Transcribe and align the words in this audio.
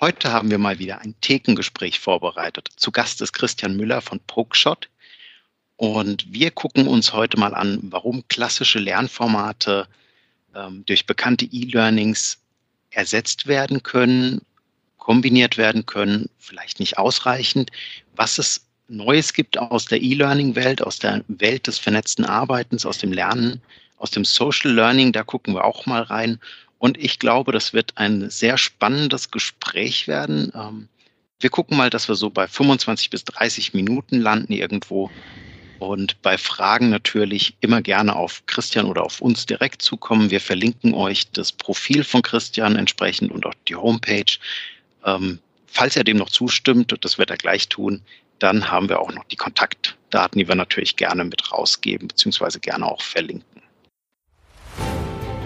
Heute 0.00 0.32
haben 0.32 0.50
wir 0.50 0.58
mal 0.58 0.78
wieder 0.78 1.00
ein 1.00 1.14
Thekengespräch 1.20 2.00
vorbereitet. 2.00 2.68
Zu 2.76 2.90
Gast 2.90 3.20
ist 3.20 3.32
Christian 3.32 3.76
Müller 3.76 4.00
von 4.00 4.20
Pokeshot. 4.20 4.88
Und 5.76 6.32
wir 6.32 6.50
gucken 6.50 6.88
uns 6.88 7.12
heute 7.12 7.38
mal 7.38 7.54
an, 7.54 7.78
warum 7.82 8.26
klassische 8.28 8.78
Lernformate 8.78 9.86
ähm, 10.54 10.84
durch 10.86 11.06
bekannte 11.06 11.44
E-Learnings 11.46 12.38
ersetzt 12.90 13.46
werden 13.46 13.82
können, 13.82 14.40
kombiniert 14.98 15.58
werden 15.58 15.86
können, 15.86 16.28
vielleicht 16.38 16.80
nicht 16.80 16.98
ausreichend, 16.98 17.70
was 18.16 18.38
es 18.38 18.66
Neues 18.88 19.32
gibt 19.32 19.56
aus 19.58 19.86
der 19.86 20.02
E-Learning-Welt, 20.02 20.82
aus 20.82 20.98
der 20.98 21.24
Welt 21.28 21.66
des 21.66 21.78
vernetzten 21.78 22.24
Arbeitens, 22.24 22.84
aus 22.84 22.98
dem 22.98 23.12
Lernen, 23.12 23.62
aus 23.96 24.10
dem 24.10 24.24
Social 24.24 24.72
Learning, 24.72 25.12
da 25.12 25.22
gucken 25.22 25.54
wir 25.54 25.64
auch 25.64 25.86
mal 25.86 26.02
rein. 26.02 26.38
Und 26.84 26.98
ich 26.98 27.18
glaube, 27.18 27.50
das 27.50 27.72
wird 27.72 27.96
ein 27.96 28.28
sehr 28.28 28.58
spannendes 28.58 29.30
Gespräch 29.30 30.06
werden. 30.06 30.52
Ähm, 30.54 30.88
wir 31.40 31.48
gucken 31.48 31.78
mal, 31.78 31.88
dass 31.88 32.08
wir 32.08 32.14
so 32.14 32.28
bei 32.28 32.46
25 32.46 33.08
bis 33.08 33.24
30 33.24 33.72
Minuten 33.72 34.20
landen 34.20 34.52
irgendwo. 34.52 35.10
Und 35.78 36.20
bei 36.20 36.36
Fragen 36.36 36.90
natürlich 36.90 37.56
immer 37.60 37.80
gerne 37.80 38.14
auf 38.14 38.42
Christian 38.44 38.84
oder 38.84 39.02
auf 39.02 39.22
uns 39.22 39.46
direkt 39.46 39.80
zukommen. 39.80 40.30
Wir 40.30 40.42
verlinken 40.42 40.92
euch 40.92 41.30
das 41.30 41.52
Profil 41.52 42.04
von 42.04 42.20
Christian 42.20 42.76
entsprechend 42.76 43.32
und 43.32 43.46
auch 43.46 43.54
die 43.66 43.76
Homepage. 43.76 44.36
Ähm, 45.06 45.38
falls 45.66 45.96
er 45.96 46.04
dem 46.04 46.18
noch 46.18 46.28
zustimmt, 46.28 46.94
das 47.00 47.16
wird 47.16 47.30
er 47.30 47.38
gleich 47.38 47.70
tun, 47.70 48.02
dann 48.40 48.70
haben 48.70 48.90
wir 48.90 49.00
auch 49.00 49.10
noch 49.10 49.24
die 49.24 49.36
Kontaktdaten, 49.36 50.38
die 50.38 50.48
wir 50.48 50.54
natürlich 50.54 50.96
gerne 50.96 51.24
mit 51.24 51.50
rausgeben, 51.50 52.08
beziehungsweise 52.08 52.60
gerne 52.60 52.84
auch 52.84 53.00
verlinken. 53.00 53.53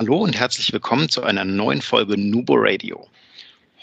Hallo 0.00 0.16
und 0.16 0.34
herzlich 0.34 0.72
willkommen 0.72 1.10
zu 1.10 1.22
einer 1.24 1.44
neuen 1.44 1.82
Folge 1.82 2.16
Nubo 2.18 2.54
Radio. 2.56 3.06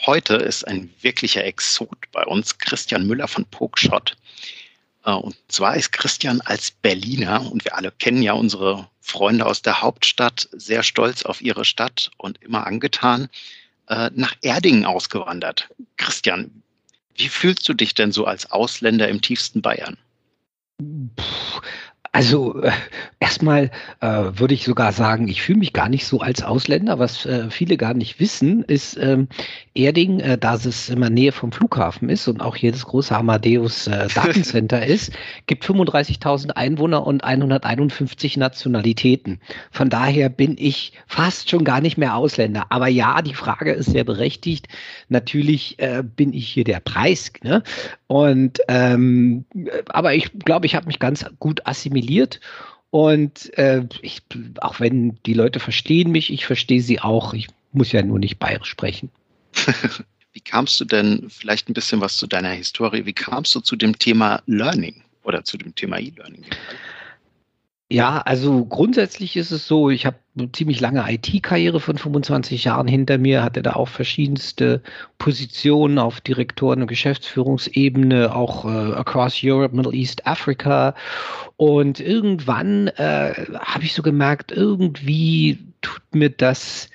Heute 0.08 0.34
ist 0.34 0.68
ein 0.68 0.92
wirklicher 1.02 1.44
Exot 1.44 1.96
bei 2.12 2.26
uns, 2.26 2.58
Christian 2.58 3.06
Müller 3.06 3.28
von 3.28 3.46
Pokeshot. 3.46 4.18
Äh, 5.06 5.12
und 5.12 5.36
zwar 5.48 5.76
ist 5.76 5.92
Christian 5.92 6.42
als 6.42 6.72
Berliner, 6.72 7.52
und 7.52 7.66
wir 7.66 7.76
alle 7.76 7.92
kennen 7.92 8.24
ja 8.24 8.34
unsere 8.34 8.90
Freunde 9.00 9.46
aus 9.46 9.62
der 9.62 9.84
Hauptstadt, 9.84 10.50
sehr 10.54 10.82
stolz 10.82 11.22
auf 11.22 11.40
ihre 11.40 11.66
Stadt 11.66 12.10
und 12.18 12.42
immer 12.42 12.66
angetan, 12.66 13.30
äh, 13.88 14.10
nach 14.16 14.34
Erdingen 14.42 14.86
ausgewandert. 14.86 15.70
Christian, 15.98 16.64
wie 17.14 17.30
fühlst 17.30 17.70
du 17.70 17.76
dich 17.76 17.94
denn 17.94 18.12
so 18.12 18.26
als 18.26 18.50
Ausländer 18.50 19.08
im 19.08 19.22
tiefsten 19.22 19.62
Bayern? 19.62 20.00
Puh, 20.80 21.62
also 22.18 22.60
äh, 22.64 22.72
erstmal 23.20 23.70
äh, 24.02 24.08
würde 24.08 24.56
ich 24.56 24.64
sogar 24.64 24.92
sagen, 24.92 25.28
ich 25.28 25.44
fühle 25.44 25.60
mich 25.60 25.72
gar 25.72 25.88
nicht 25.88 26.08
so 26.08 26.20
als 26.20 26.42
Ausländer. 26.42 26.98
Was 26.98 27.28
äh, 27.28 27.52
viele 27.52 27.78
gar 27.78 27.94
nicht 27.94 28.20
wissen, 28.20 28.64
ist 28.64 28.98
ähm, 29.00 29.28
Erding, 29.76 30.20
äh, 30.22 30.36
da 30.36 30.56
es 30.56 30.90
immer 30.90 31.12
Nähe 31.12 31.32
vom 31.32 31.52
Flughafen 31.52 32.10
ist 32.10 32.28
und 32.28 32.42
auch 32.42 32.56
hier 32.56 32.72
das 32.72 32.86
große 32.86 33.16
Amadeus 33.16 33.86
äh, 33.86 34.08
Datencenter 34.16 34.84
ist, 34.84 35.12
gibt 35.46 35.64
35.000 35.64 36.54
Einwohner 36.54 37.06
und 37.06 37.24
151 37.24 38.36
Nationalitäten. 38.38 39.40
Von 39.70 39.92
daher 39.92 40.30
bin 40.30 40.56
ich 40.58 40.94
fast 41.06 41.52
schon 41.52 41.64
gar 41.64 41.82
nicht 41.82 42.00
mehr 42.00 42.16
Ausländer. 42.16 42.66
Aber 42.70 42.88
ja, 42.88 43.22
die 43.22 43.36
Frage 43.36 43.74
ist 43.74 43.92
sehr 43.92 44.04
berechtigt. 44.04 44.70
Natürlich 45.08 45.78
äh, 45.78 46.02
bin 46.04 46.34
ich 46.34 46.48
hier 46.48 46.64
der 46.64 46.80
Preis. 46.80 47.32
Ne? 47.44 47.62
Und 48.08 48.60
ähm, 48.70 49.46
aber 49.88 50.16
ich 50.16 50.32
glaube, 50.40 50.66
ich 50.66 50.76
habe 50.76 50.88
mich 50.88 51.00
ganz 51.00 51.26
gut 51.40 51.66
assimiliert. 51.68 52.40
Und 52.90 53.56
äh, 53.58 53.84
ich, 54.02 54.22
auch 54.62 54.80
wenn 54.80 55.20
die 55.26 55.34
Leute 55.34 55.60
verstehen 55.60 56.12
mich, 56.12 56.32
ich 56.32 56.46
verstehe 56.46 56.82
sie 56.82 57.02
auch. 57.02 57.34
Ich 57.34 57.48
muss 57.74 57.92
ja 57.92 58.02
nur 58.02 58.20
nicht 58.20 58.40
bayerisch 58.40 58.70
sprechen. 58.70 59.12
Wie 60.34 60.42
kamst 60.42 60.80
du 60.80 60.86
denn, 60.86 61.30
vielleicht 61.30 61.68
ein 61.68 61.74
bisschen 61.74 62.00
was 62.00 62.16
zu 62.16 62.28
deiner 62.28 62.52
Historie, 62.52 63.08
wie 63.08 63.14
kamst 63.14 63.56
du 63.56 63.60
zu 63.60 63.76
dem 63.76 63.98
Thema 63.98 64.44
Learning 64.46 65.02
oder 65.24 65.44
zu 65.44 65.58
dem 65.58 65.74
Thema 65.74 65.98
E-Learning? 65.98 66.46
Ja, 67.90 68.20
also 68.20 68.66
grundsätzlich 68.66 69.38
ist 69.38 69.52
es 69.52 69.66
so, 69.66 69.90
ich 69.90 70.06
habe 70.06 70.18
eine 70.38 70.52
ziemlich 70.52 70.82
lange 70.82 71.10
IT-Karriere 71.10 71.80
von 71.80 71.98
25 71.98 72.66
Jahren 72.66 72.88
hinter 72.88 73.18
mir, 73.18 73.44
hatte 73.44 73.62
da 73.62 73.74
auch 73.74 73.88
verschiedenste 73.88 74.82
Positionen 75.18 75.98
auf 75.98 76.20
Direktoren- 76.20 76.82
und 76.82 76.88
Geschäftsführungsebene, 76.88 78.36
auch 78.36 78.66
äh, 78.66 78.94
across 78.94 79.40
Europe, 79.42 79.74
Middle 79.74 79.94
East, 79.94 80.28
Africa. 80.28 80.96
Und 81.56 82.02
irgendwann 82.02 82.88
äh, 82.90 83.34
habe 83.58 83.86
ich 83.86 83.94
so 83.94 84.02
gemerkt, 84.02 84.52
irgendwie 84.52 85.60
tut 85.82 86.04
mir 86.14 86.30
das 86.30 86.90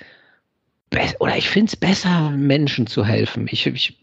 oder 1.20 1.38
ich 1.38 1.48
finde 1.48 1.70
es 1.70 1.76
besser, 1.76 2.30
Menschen 2.30 2.86
zu 2.86 3.02
helfen. 3.02 3.48
Ich, 3.50 3.66
ich 3.66 3.98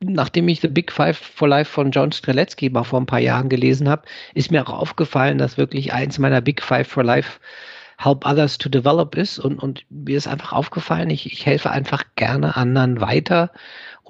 nachdem 0.00 0.48
ich 0.48 0.60
The 0.60 0.68
Big 0.68 0.92
Five 0.92 1.18
for 1.18 1.48
Life 1.48 1.70
von 1.70 1.90
John 1.90 2.12
Streletzky 2.12 2.70
mal 2.70 2.84
vor 2.84 3.00
ein 3.00 3.06
paar 3.06 3.20
Jahren 3.20 3.48
gelesen 3.48 3.88
habe, 3.88 4.02
ist 4.34 4.50
mir 4.50 4.66
auch 4.66 4.72
aufgefallen, 4.72 5.38
dass 5.38 5.58
wirklich 5.58 5.92
eins 5.92 6.18
meiner 6.18 6.40
Big 6.40 6.62
Five 6.62 6.88
for 6.88 7.04
Life 7.04 7.38
Help 7.98 8.24
Others 8.24 8.56
to 8.56 8.70
Develop 8.70 9.14
ist. 9.14 9.38
Und, 9.38 9.58
und 9.58 9.84
mir 9.90 10.16
ist 10.16 10.26
einfach 10.26 10.52
aufgefallen, 10.52 11.10
ich, 11.10 11.26
ich 11.26 11.44
helfe 11.44 11.70
einfach 11.70 12.04
gerne 12.16 12.56
anderen 12.56 13.00
weiter 13.00 13.52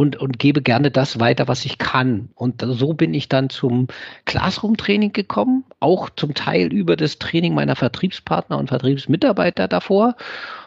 und, 0.01 0.17
und 0.17 0.39
gebe 0.39 0.63
gerne 0.63 0.91
das 0.91 1.21
weiter, 1.21 1.47
was 1.47 1.67
ich 1.67 1.77
kann. 1.77 2.31
Und 2.35 2.65
so 2.67 2.95
bin 2.95 3.13
ich 3.13 3.29
dann 3.29 3.51
zum 3.51 3.89
Classroom-Training 4.25 5.13
gekommen, 5.13 5.65
auch 5.79 6.09
zum 6.09 6.33
Teil 6.33 6.73
über 6.73 6.97
das 6.97 7.19
Training 7.19 7.53
meiner 7.53 7.77
Vertriebspartner 7.77 8.57
und 8.57 8.69
Vertriebsmitarbeiter 8.69 9.69
davor. 9.69 10.17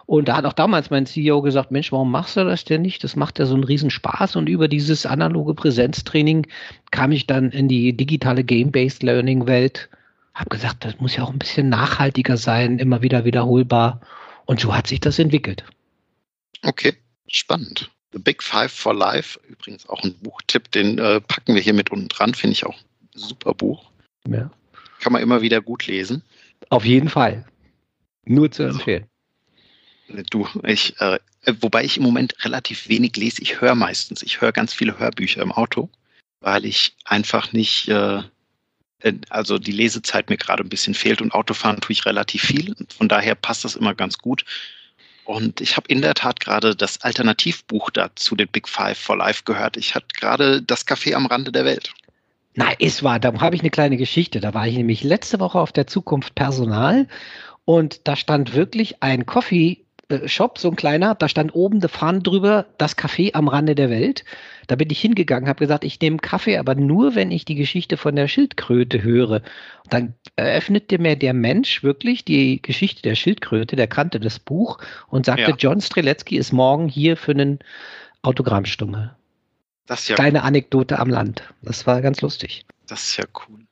Und 0.05 0.27
da 0.27 0.37
hat 0.37 0.45
auch 0.45 0.53
damals 0.53 0.91
mein 0.91 1.07
CEO 1.07 1.41
gesagt, 1.41 1.71
Mensch, 1.71 1.91
warum 1.91 2.11
machst 2.11 2.37
du 2.37 2.43
das 2.43 2.63
denn 2.63 2.83
nicht? 2.83 3.03
Das 3.03 3.15
macht 3.15 3.39
ja 3.39 3.47
so 3.47 3.55
einen 3.55 3.63
Riesenspaß. 3.63 4.35
Und 4.35 4.49
über 4.49 4.67
dieses 4.67 5.07
analoge 5.07 5.55
Präsenztraining 5.55 6.45
kam 6.91 7.11
ich 7.11 7.25
dann 7.25 7.49
in 7.49 7.67
die 7.67 7.97
digitale 7.97 8.43
Game-Based 8.43 9.01
Learning-Welt. 9.01 9.89
Habe 10.35 10.49
gesagt, 10.49 10.85
das 10.85 10.99
muss 10.99 11.15
ja 11.15 11.23
auch 11.23 11.31
ein 11.31 11.39
bisschen 11.39 11.69
nachhaltiger 11.69 12.37
sein, 12.37 12.77
immer 12.77 13.01
wieder 13.01 13.25
wiederholbar. 13.25 13.99
Und 14.45 14.59
so 14.59 14.75
hat 14.75 14.85
sich 14.85 14.99
das 14.99 15.17
entwickelt. 15.17 15.63
Okay, 16.61 16.93
spannend. 17.27 17.89
The 18.13 18.19
Big 18.19 18.41
Five 18.43 18.71
for 18.71 18.93
Life, 18.93 19.39
übrigens 19.49 19.89
auch 19.89 20.03
ein 20.03 20.13
Buchtipp, 20.19 20.71
den 20.71 20.99
äh, 20.99 21.19
packen 21.19 21.55
wir 21.55 21.61
hier 21.61 21.73
mit 21.73 21.91
unten 21.91 22.07
dran, 22.07 22.33
finde 22.33 22.53
ich 22.53 22.65
auch 22.65 22.77
ein 22.77 23.09
super 23.15 23.53
Buch. 23.53 23.89
Ja. 24.27 24.51
Kann 24.99 25.13
man 25.13 25.21
immer 25.21 25.41
wieder 25.41 25.61
gut 25.61 25.87
lesen. 25.87 26.21
Auf 26.69 26.85
jeden 26.85 27.09
Fall. 27.09 27.45
Nur 28.25 28.51
zu 28.51 28.63
empfehlen. 28.63 29.07
Du, 30.29 30.47
ich, 30.63 30.99
äh, 31.01 31.19
wobei 31.59 31.83
ich 31.83 31.97
im 31.97 32.03
Moment 32.03 32.35
relativ 32.45 32.87
wenig 32.87 33.17
lese. 33.17 33.41
Ich 33.41 33.61
höre 33.61 33.75
meistens. 33.75 34.21
Ich 34.21 34.41
höre 34.41 34.51
ganz 34.51 34.73
viele 34.73 34.99
Hörbücher 34.99 35.41
im 35.41 35.51
Auto, 35.51 35.89
weil 36.39 36.65
ich 36.65 36.95
einfach 37.05 37.51
nicht, 37.51 37.87
äh, 37.89 38.21
äh, 38.99 39.13
also 39.29 39.57
die 39.57 39.71
Lesezeit 39.71 40.29
mir 40.29 40.37
gerade 40.37 40.63
ein 40.63 40.69
bisschen 40.69 40.93
fehlt 40.93 41.21
und 41.21 41.33
Autofahren 41.33 41.81
tue 41.81 41.93
ich 41.93 42.05
relativ 42.05 42.43
viel. 42.43 42.75
Von 42.95 43.09
daher 43.09 43.35
passt 43.35 43.65
das 43.65 43.75
immer 43.75 43.95
ganz 43.95 44.17
gut. 44.19 44.45
Und 45.25 45.61
ich 45.61 45.77
habe 45.77 45.87
in 45.87 46.01
der 46.01 46.13
Tat 46.13 46.39
gerade 46.39 46.75
das 46.75 47.01
Alternativbuch 47.01 47.89
dazu, 47.89 48.35
den 48.35 48.47
Big 48.47 48.67
Five 48.67 48.97
for 48.97 49.17
Life, 49.17 49.43
gehört. 49.45 49.77
Ich 49.77 49.95
hatte 49.95 50.07
gerade 50.19 50.61
das 50.61 50.85
Café 50.85 51.13
am 51.13 51.25
Rande 51.25 51.51
der 51.51 51.65
Welt. 51.65 51.93
Nein, 52.55 52.75
es 52.79 53.01
war, 53.03 53.19
da 53.19 53.33
habe 53.39 53.55
ich 53.55 53.61
eine 53.61 53.71
kleine 53.71 53.97
Geschichte. 53.97 54.39
Da 54.39 54.53
war 54.53 54.67
ich 54.67 54.75
nämlich 54.75 55.03
letzte 55.03 55.39
Woche 55.39 55.59
auf 55.59 55.71
der 55.71 55.87
Zukunft 55.87 56.35
Personal 56.35 57.07
und 57.65 58.07
da 58.07 58.15
stand 58.15 58.53
wirklich 58.53 59.01
ein 59.01 59.25
Coffee 59.25 59.82
Shop, 60.25 60.59
so 60.59 60.69
ein 60.69 60.75
kleiner, 60.75 61.15
da 61.15 61.29
stand 61.29 61.55
oben 61.55 61.79
der 61.79 61.89
Fahne 61.89 62.21
drüber, 62.21 62.65
das 62.77 62.97
Café 62.97 63.33
am 63.33 63.47
Rande 63.47 63.73
der 63.73 63.89
Welt. 63.89 64.25
Da 64.67 64.75
bin 64.75 64.89
ich 64.89 64.99
hingegangen, 64.99 65.47
habe 65.47 65.59
gesagt, 65.59 65.83
ich 65.83 65.99
nehme 65.99 66.17
Kaffee, 66.17 66.57
aber 66.57 66.75
nur, 66.75 67.15
wenn 67.15 67.31
ich 67.31 67.45
die 67.45 67.55
Geschichte 67.55 67.97
von 67.97 68.15
der 68.15 68.27
Schildkröte 68.27 69.01
höre. 69.01 69.41
Und 69.83 69.93
dann 69.93 70.13
eröffnete 70.35 70.99
mir 70.99 71.15
der 71.15 71.33
Mensch 71.33 71.83
wirklich 71.83 72.25
die 72.25 72.61
Geschichte 72.61 73.01
der 73.01 73.15
Schildkröte, 73.15 73.75
der 73.75 73.87
kannte 73.87 74.19
das 74.19 74.39
Buch 74.39 74.77
und 75.07 75.25
sagte, 75.25 75.51
ja. 75.51 75.55
John 75.57 75.81
Streletzky 75.81 76.37
ist 76.37 76.51
morgen 76.51 76.87
hier 76.87 77.17
für 77.17 77.31
einen 77.31 77.59
Autogrammstummel. 78.21 79.15
Das 79.85 80.01
ist 80.01 80.09
ja 80.09 80.15
Kleine 80.15 80.39
cool. 80.39 80.45
Anekdote 80.45 80.99
am 80.99 81.09
Land. 81.09 81.43
Das 81.61 81.87
war 81.87 82.01
ganz 82.01 82.21
lustig. 82.21 82.65
Das 82.87 83.03
ist 83.03 83.17
ja 83.17 83.25
cool. 83.47 83.65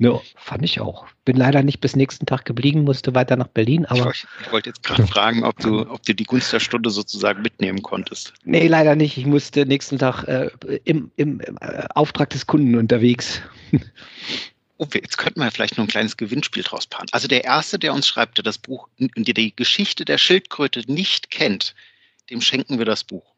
Ja, 0.00 0.18
fand 0.34 0.64
ich 0.64 0.80
auch. 0.80 1.06
Bin 1.26 1.36
leider 1.36 1.62
nicht 1.62 1.80
bis 1.80 1.94
nächsten 1.94 2.24
Tag 2.24 2.46
geblieben, 2.46 2.84
musste 2.84 3.14
weiter 3.14 3.36
nach 3.36 3.48
Berlin. 3.48 3.84
Aber 3.84 3.98
ich 3.98 4.04
wollte 4.04 4.26
wollt 4.50 4.66
jetzt 4.66 4.82
gerade 4.82 5.06
fragen, 5.06 5.44
ob 5.44 5.58
du, 5.58 5.82
ob 5.90 6.02
du 6.04 6.14
die 6.14 6.24
Gunst 6.24 6.54
der 6.54 6.60
Stunde 6.60 6.88
sozusagen 6.88 7.42
mitnehmen 7.42 7.82
konntest. 7.82 8.32
Nee, 8.44 8.66
leider 8.66 8.96
nicht. 8.96 9.18
Ich 9.18 9.26
musste 9.26 9.66
nächsten 9.66 9.98
Tag 9.98 10.24
äh, 10.24 10.50
im, 10.84 11.10
im, 11.16 11.40
im 11.40 11.58
äh, 11.60 11.84
Auftrag 11.94 12.30
des 12.30 12.46
Kunden 12.46 12.76
unterwegs. 12.76 13.42
Oh, 14.78 14.86
jetzt 14.94 15.18
könnten 15.18 15.40
wir 15.40 15.50
vielleicht 15.50 15.76
noch 15.76 15.84
ein 15.84 15.90
kleines 15.90 16.16
Gewinnspiel 16.16 16.62
draus 16.62 16.86
paaren. 16.86 17.06
Also 17.12 17.28
der 17.28 17.44
Erste, 17.44 17.78
der 17.78 17.92
uns 17.92 18.08
schreibt, 18.08 18.38
der 18.38 18.44
das 18.44 18.56
Buch, 18.56 18.88
der 18.98 19.34
die 19.34 19.54
Geschichte 19.54 20.06
der 20.06 20.16
Schildkröte 20.16 20.90
nicht 20.90 21.30
kennt, 21.30 21.74
dem 22.30 22.40
schenken 22.40 22.78
wir 22.78 22.86
das 22.86 23.04
Buch. 23.04 23.34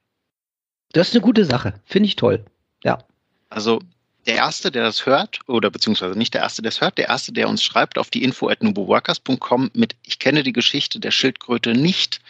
Das 0.92 1.08
ist 1.08 1.14
eine 1.14 1.22
gute 1.22 1.44
Sache. 1.44 1.74
Finde 1.84 2.06
ich 2.06 2.14
toll. 2.14 2.44
Ja. 2.84 3.02
Also 3.50 3.80
der 4.26 4.36
Erste, 4.36 4.70
der 4.70 4.84
das 4.84 5.06
hört, 5.06 5.40
oder 5.48 5.70
beziehungsweise 5.70 6.16
nicht 6.16 6.34
der 6.34 6.42
Erste, 6.42 6.62
der 6.62 6.70
es 6.70 6.80
hört, 6.80 6.98
der 6.98 7.08
Erste, 7.08 7.32
der 7.32 7.48
uns 7.48 7.62
schreibt 7.62 7.98
auf 7.98 8.10
die 8.10 8.22
info 8.22 8.48
at 8.48 8.62
nuboworkers.com 8.62 9.70
mit 9.74 9.96
Ich 10.04 10.18
kenne 10.18 10.42
die 10.42 10.52
Geschichte 10.52 11.00
der 11.00 11.10
Schildkröte 11.10 11.72
nicht, 11.72 12.20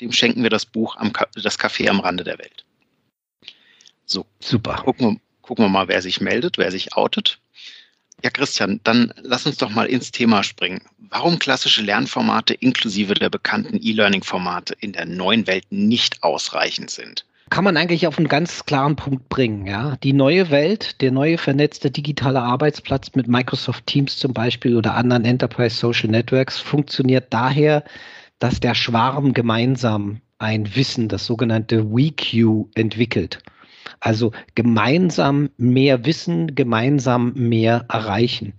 dem 0.00 0.12
schenken 0.12 0.42
wir 0.42 0.50
das 0.50 0.66
Buch 0.66 0.96
am 0.96 1.12
das 1.34 1.58
Café 1.58 1.88
am 1.88 2.00
Rande 2.00 2.24
der 2.24 2.38
Welt. 2.38 2.64
So. 4.04 4.26
Super. 4.40 4.76
Gucken 4.76 5.06
wir, 5.06 5.20
gucken 5.42 5.64
wir 5.64 5.68
mal, 5.68 5.88
wer 5.88 6.02
sich 6.02 6.20
meldet, 6.20 6.58
wer 6.58 6.70
sich 6.70 6.94
outet. 6.94 7.38
Ja, 8.22 8.30
Christian, 8.30 8.80
dann 8.82 9.14
lass 9.22 9.46
uns 9.46 9.58
doch 9.58 9.70
mal 9.70 9.86
ins 9.86 10.10
Thema 10.10 10.42
springen. 10.42 10.82
Warum 10.98 11.38
klassische 11.38 11.82
Lernformate 11.82 12.54
inklusive 12.54 13.14
der 13.14 13.30
bekannten 13.30 13.78
E-Learning-Formate 13.80 14.74
in 14.80 14.92
der 14.92 15.06
neuen 15.06 15.46
Welt 15.46 15.64
nicht 15.70 16.22
ausreichend 16.24 16.90
sind? 16.90 17.24
Kann 17.50 17.64
man 17.64 17.76
eigentlich 17.76 18.06
auf 18.06 18.18
einen 18.18 18.28
ganz 18.28 18.64
klaren 18.64 18.96
Punkt 18.96 19.28
bringen. 19.28 19.66
Ja? 19.66 19.96
Die 20.02 20.12
neue 20.12 20.50
Welt, 20.50 21.00
der 21.00 21.12
neue 21.12 21.38
vernetzte 21.38 21.90
digitale 21.90 22.40
Arbeitsplatz 22.40 23.14
mit 23.14 23.28
Microsoft 23.28 23.86
Teams 23.86 24.16
zum 24.16 24.32
Beispiel 24.32 24.76
oder 24.76 24.94
anderen 24.94 25.24
Enterprise 25.24 25.76
Social 25.76 26.10
Networks 26.10 26.58
funktioniert 26.58 27.32
daher, 27.32 27.84
dass 28.38 28.60
der 28.60 28.74
Schwarm 28.74 29.32
gemeinsam 29.32 30.20
ein 30.38 30.74
Wissen, 30.76 31.08
das 31.08 31.26
sogenannte 31.26 31.90
WeQ, 31.90 32.66
entwickelt. 32.74 33.40
Also 34.00 34.32
gemeinsam 34.54 35.50
mehr 35.56 36.04
Wissen, 36.04 36.54
gemeinsam 36.54 37.32
mehr 37.34 37.84
erreichen. 37.88 38.54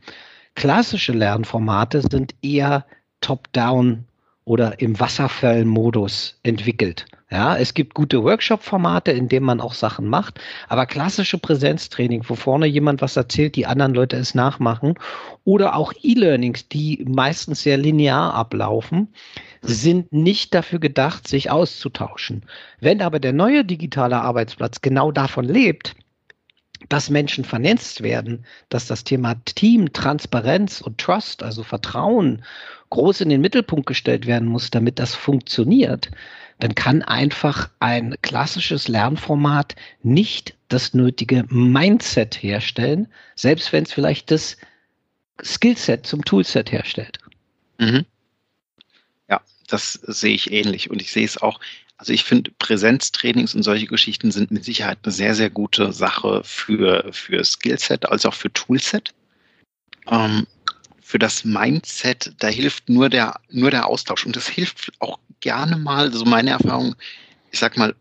Klassische 0.55 1.13
Lernformate 1.13 2.01
sind 2.01 2.35
eher 2.41 2.85
top-down 3.21 4.05
oder 4.43 4.81
im 4.81 4.99
Wasserfallmodus 4.99 6.39
entwickelt. 6.43 7.05
Ja, 7.31 7.55
es 7.57 7.75
gibt 7.75 7.93
gute 7.93 8.23
Workshop-Formate, 8.23 9.11
in 9.11 9.29
denen 9.29 9.45
man 9.45 9.61
auch 9.61 9.75
Sachen 9.75 10.07
macht, 10.07 10.39
aber 10.67 10.87
klassische 10.87 11.37
Präsenztraining, 11.37 12.23
wo 12.27 12.33
vorne 12.33 12.65
jemand 12.65 13.01
was 13.01 13.15
erzählt, 13.17 13.55
die 13.55 13.67
anderen 13.67 13.93
Leute 13.93 14.17
es 14.17 14.33
nachmachen, 14.33 14.95
oder 15.43 15.75
auch 15.75 15.93
E-Learnings, 16.01 16.69
die 16.69 17.05
meistens 17.07 17.61
sehr 17.61 17.77
linear 17.77 18.33
ablaufen, 18.33 19.13
sind 19.61 20.11
nicht 20.11 20.55
dafür 20.55 20.79
gedacht, 20.79 21.27
sich 21.27 21.51
auszutauschen. 21.51 22.45
Wenn 22.79 22.99
aber 22.99 23.19
der 23.19 23.33
neue 23.33 23.63
digitale 23.63 24.19
Arbeitsplatz 24.21 24.81
genau 24.81 25.11
davon 25.11 25.45
lebt, 25.45 25.95
dass 26.87 27.11
Menschen 27.11 27.43
vernetzt 27.43 28.01
werden, 28.01 28.45
dass 28.69 28.87
das 28.87 29.03
Thema 29.03 29.35
Team, 29.45 29.93
Transparenz 29.93 30.81
und 30.81 30.97
Trust, 30.97 31.43
also 31.43 31.61
Vertrauen, 31.61 32.43
groß 32.89 33.21
in 33.21 33.29
den 33.29 33.41
Mittelpunkt 33.41 33.85
gestellt 33.85 34.25
werden 34.25 34.47
muss, 34.47 34.71
damit 34.71 34.97
das 34.97 35.13
funktioniert, 35.13 36.09
dann 36.59 36.75
kann 36.75 37.01
einfach 37.01 37.69
ein 37.79 38.15
klassisches 38.21 38.87
Lernformat 38.87 39.75
nicht 40.03 40.55
das 40.67 40.93
nötige 40.93 41.45
Mindset 41.49 42.35
herstellen, 42.35 43.07
selbst 43.35 43.71
wenn 43.71 43.83
es 43.83 43.93
vielleicht 43.93 44.29
das 44.29 44.57
Skillset 45.41 46.05
zum 46.05 46.23
Toolset 46.25 46.71
herstellt. 46.71 47.19
Mhm. 47.79 48.05
Ja, 49.29 49.41
das 49.67 49.93
sehe 49.93 50.35
ich 50.35 50.51
ähnlich 50.51 50.89
und 50.91 51.01
ich 51.01 51.11
sehe 51.11 51.25
es 51.25 51.41
auch. 51.41 51.61
Also 51.95 52.13
ich 52.13 52.23
finde, 52.25 52.51
Präsenztrainings 52.59 53.55
und 53.55 53.63
solche 53.63 53.87
Geschichten 53.87 54.31
sind 54.31 54.51
mit 54.51 54.65
Sicherheit 54.65 54.99
eine 55.03 55.13
sehr, 55.13 55.35
sehr 55.35 55.49
gute 55.49 55.93
Sache 55.93 56.41
für, 56.43 57.09
für 57.11 57.43
Skillset 57.43 58.05
als 58.05 58.25
auch 58.25 58.33
für 58.33 58.51
Toolset. 58.51 59.13
Ähm, 60.09 60.45
für 61.01 61.19
das 61.19 61.43
Mindset, 61.43 62.33
da 62.39 62.47
hilft 62.47 62.89
nur 62.89 63.09
der, 63.09 63.39
nur 63.49 63.71
der 63.71 63.87
Austausch. 63.87 64.25
Und 64.25 64.35
das 64.35 64.47
hilft 64.47 64.91
auch 64.99 65.19
gerne 65.41 65.77
mal, 65.77 66.11
so 66.11 66.25
meine 66.25 66.51
Erfahrung, 66.51 66.95
ich 67.51 67.59
sag 67.59 67.77
mal, 67.77 67.95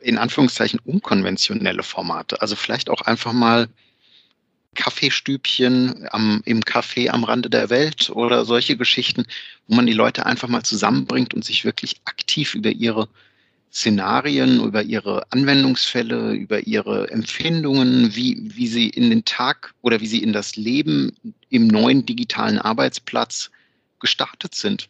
in 0.00 0.18
Anführungszeichen 0.18 0.80
unkonventionelle 0.84 1.82
Formate. 1.82 2.40
Also 2.40 2.56
vielleicht 2.56 2.90
auch 2.90 3.02
einfach 3.02 3.32
mal 3.32 3.68
Kaffeestübchen 4.74 6.08
am, 6.10 6.42
im 6.44 6.60
Café 6.60 7.10
am 7.10 7.24
Rande 7.24 7.50
der 7.50 7.70
Welt 7.70 8.10
oder 8.10 8.44
solche 8.44 8.76
Geschichten, 8.76 9.26
wo 9.66 9.74
man 9.74 9.86
die 9.86 9.92
Leute 9.92 10.26
einfach 10.26 10.48
mal 10.48 10.62
zusammenbringt 10.62 11.34
und 11.34 11.44
sich 11.44 11.64
wirklich 11.64 12.00
aktiv 12.04 12.54
über 12.54 12.70
ihre 12.70 13.08
Szenarien, 13.72 14.60
über 14.64 14.82
ihre 14.82 15.30
Anwendungsfälle, 15.30 16.32
über 16.32 16.66
ihre 16.66 17.10
Empfindungen, 17.10 18.14
wie, 18.16 18.38
wie 18.56 18.66
sie 18.66 18.88
in 18.88 19.10
den 19.10 19.24
Tag 19.24 19.74
oder 19.82 20.00
wie 20.00 20.06
sie 20.06 20.22
in 20.22 20.32
das 20.32 20.56
Leben 20.56 21.12
im 21.50 21.68
neuen 21.68 22.04
digitalen 22.06 22.58
Arbeitsplatz 22.58 23.50
gestartet 24.00 24.54
sind. 24.54 24.88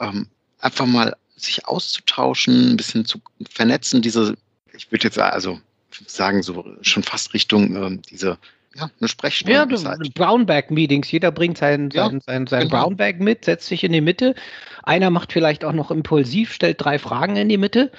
Ähm, 0.00 0.28
einfach 0.66 0.86
mal 0.86 1.16
sich 1.36 1.66
auszutauschen, 1.66 2.72
ein 2.72 2.76
bisschen 2.76 3.04
zu 3.04 3.20
vernetzen, 3.48 4.02
diese, 4.02 4.36
ich 4.76 4.90
würde 4.90 5.04
jetzt 5.04 5.18
also 5.18 5.60
sagen, 6.06 6.42
so 6.42 6.64
schon 6.82 7.02
fast 7.02 7.34
Richtung 7.34 7.76
äh, 7.76 7.98
diese, 8.10 8.38
ja, 8.74 8.90
eine 9.00 9.08
Sprechstunde. 9.08 9.54
Ja, 9.54 9.96
Brownback-Meetings. 10.14 11.10
Jeder 11.10 11.30
bringt 11.30 11.56
sein, 11.56 11.90
ja, 11.92 12.10
sein, 12.10 12.20
sein, 12.26 12.46
sein 12.46 12.68
genau. 12.68 12.82
Brownback 12.82 13.20
mit, 13.20 13.44
setzt 13.44 13.68
sich 13.68 13.84
in 13.84 13.92
die 13.92 14.00
Mitte. 14.00 14.34
Einer 14.82 15.10
macht 15.10 15.32
vielleicht 15.32 15.64
auch 15.64 15.72
noch 15.72 15.90
impulsiv, 15.90 16.52
stellt 16.52 16.84
drei 16.84 16.98
Fragen 16.98 17.36
in 17.36 17.48
die 17.48 17.56
Mitte. 17.56 17.90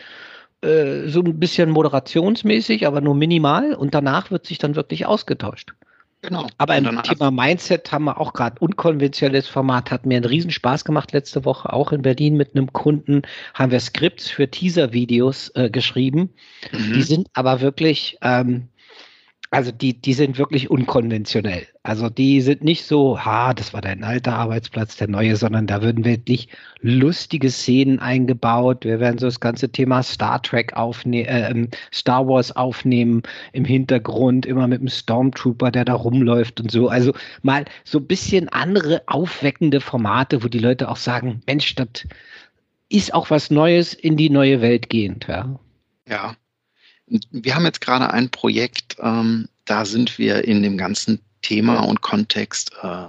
Äh, 0.62 1.08
so 1.08 1.22
ein 1.22 1.40
bisschen 1.40 1.70
moderationsmäßig, 1.72 2.86
aber 2.86 3.02
nur 3.02 3.16
minimal. 3.16 3.74
Und 3.74 3.96
danach 3.96 4.30
wird 4.30 4.46
sich 4.46 4.60
dann 4.60 4.76
wirklich 4.76 5.06
ausgetauscht. 5.06 5.74
Genau. 6.22 6.48
Aber 6.58 6.76
im 6.76 7.04
Thema 7.04 7.30
Mindset 7.30 7.92
haben 7.92 8.06
wir 8.06 8.20
auch 8.20 8.34
gerade 8.34 8.60
unkonventionelles 8.60 9.48
Format, 9.48 9.92
hat 9.92 10.06
mir 10.06 10.16
einen 10.16 10.26
Riesenspaß 10.26 10.84
gemacht 10.84 11.12
letzte 11.14 11.46
Woche, 11.46 11.72
auch 11.72 11.92
in 11.92 12.02
Berlin 12.02 12.36
mit 12.36 12.56
einem 12.56 12.74
Kunden 12.74 13.22
haben 13.54 13.72
wir 13.72 13.80
Skripts 13.80 14.30
für 14.30 14.50
Teaser-Videos 14.50 15.52
äh, 15.56 15.70
geschrieben. 15.70 16.34
Mhm. 16.72 16.94
Die 16.94 17.04
sind 17.04 17.28
aber 17.34 17.62
wirklich, 17.62 18.18
ähm, 18.22 18.70
also 19.50 19.72
die, 19.72 20.00
die 20.00 20.14
sind 20.14 20.38
wirklich 20.38 20.70
unkonventionell. 20.70 21.68
Also 21.84 22.10
die 22.10 22.42
sind 22.42 22.64
nicht 22.64 22.86
so, 22.86 23.24
ha, 23.24 23.54
das 23.54 23.74
war 23.74 23.80
dein 23.80 24.04
alter 24.04 24.36
Arbeitsplatz, 24.36 24.98
der 24.98 25.08
neue, 25.08 25.38
sondern 25.38 25.68
da 25.68 25.82
würden 25.82 26.04
wirklich 26.04 26.50
lustige 26.82 27.50
Szenen 27.50 28.00
eingebaut. 28.00 28.84
Wir 28.84 29.00
werden 29.00 29.18
so 29.18 29.28
das 29.28 29.40
ganze 29.40 29.70
Thema 29.72 30.04
Star 30.04 30.42
Trek 30.42 30.74
aufnehmen, 30.76 31.28
äh, 31.30 31.50
ähm, 31.50 31.70
Star 31.94 32.28
Wars 32.28 32.54
aufnehmen 32.56 33.24
im 33.54 33.64
Hintergrund, 33.64 34.46
immer 34.46 34.68
mit 34.68 34.82
einem 34.82 34.90
Stormtrooper, 34.90 35.72
der 35.72 35.86
da 35.86 35.94
rumläuft 35.94 36.60
und 36.60 36.70
so. 36.70 36.90
Also 36.90 37.14
mal 37.42 37.64
so 37.86 38.00
ein 38.00 38.08
bisschen 38.08 38.50
andere 38.50 39.04
aufweckende 39.08 39.80
Formate, 39.80 40.44
wo 40.44 40.50
die 40.50 40.60
Leute 40.60 40.90
auch 40.90 40.98
sagen, 40.98 41.42
Mensch, 41.48 41.74
das 41.76 42.06
ist 42.90 43.14
auch 43.14 43.30
was 43.30 43.50
Neues 43.50 43.94
in 43.94 44.18
die 44.18 44.30
neue 44.30 44.62
Welt 44.62 44.90
gehend, 44.90 45.28
ja. 45.28 45.58
Ja, 46.10 46.36
wir 47.08 47.56
haben 47.56 47.66
jetzt 47.66 47.82
gerade 47.82 48.12
ein 48.12 48.30
Projekt, 48.30 48.98
ähm, 49.00 49.48
da 49.66 49.86
sind 49.86 50.18
wir 50.18 50.44
in 50.44 50.64
dem 50.64 50.78
ganzen 50.78 51.20
Thema 51.42 51.80
und 51.80 52.02
Kontext 52.02 52.72
äh, 52.82 53.08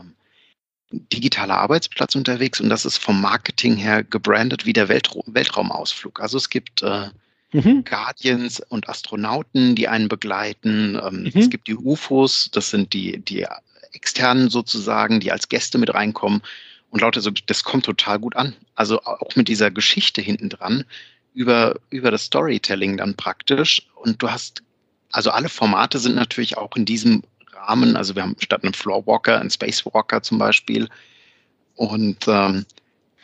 digitaler 0.91 1.59
Arbeitsplatz 1.59 2.15
unterwegs 2.15 2.61
und 2.61 2.69
das 2.69 2.85
ist 2.85 2.99
vom 2.99 3.21
Marketing 3.21 3.77
her 3.77 4.05
gebrandet 4.05 4.65
wie 4.65 4.73
der 4.73 4.89
Weltra 4.89 5.21
Weltraumausflug. 5.27 6.21
Also 6.21 6.39
es 6.39 6.49
gibt 6.49 6.83
äh, 6.83 7.09
mhm. 7.53 7.85
Guardians 7.85 8.61
und 8.69 8.89
Astronauten, 8.89 9.75
die 9.75 9.89
einen 9.89 10.09
begleiten. 10.09 10.99
Ähm, 11.03 11.23
mhm. 11.23 11.33
Es 11.35 11.51
gibt 11.51 11.67
die 11.69 11.77
UFOs, 11.77 12.51
das 12.53 12.71
sind 12.71 12.93
die, 12.93 13.19
die 13.19 13.47
externen 13.93 14.49
sozusagen, 14.49 15.21
die 15.21 15.33
als 15.33 15.49
Gäste 15.49 15.79
mit 15.79 15.93
reinkommen. 15.93 16.43
Und 16.91 17.03
lauter 17.03 17.21
so, 17.21 17.31
das 17.31 17.65
kommt 17.65 17.85
total 17.85 18.19
gut 18.19 18.37
an. 18.37 18.55
Also 18.75 19.03
auch 19.03 19.37
mit 19.37 19.49
dieser 19.49 19.71
Geschichte 19.71 20.23
hinten 20.23 20.49
dran 20.49 20.85
über, 21.39 21.77
über 21.91 22.11
das 22.11 22.25
Storytelling 22.25 22.97
dann 22.97 23.15
praktisch. 23.15 23.87
Und 23.95 24.21
du 24.21 24.29
hast, 24.29 24.61
also 25.13 25.31
alle 25.31 25.49
Formate 25.49 26.01
sind 26.01 26.17
natürlich 26.17 26.57
auch 26.57 26.75
in 26.75 26.85
diesem 26.85 27.23
Rahmen. 27.53 27.97
Also 27.97 28.17
wir 28.17 28.25
haben 28.25 28.35
statt 28.41 28.65
einem 28.65 28.75
Floorwalker 28.75 29.39
einen 29.39 29.49
Spacewalker 29.49 30.21
zum 30.21 30.39
Beispiel. 30.39 30.89
Und 31.77 32.27
ähm, 32.27 32.67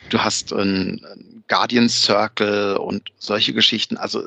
du 0.09 0.19
hast 0.19 0.53
einen 0.53 1.43
Guardian 1.49 1.89
Circle 1.89 2.77
und 2.77 3.11
solche 3.17 3.51
Geschichten. 3.51 3.97
Also 3.97 4.23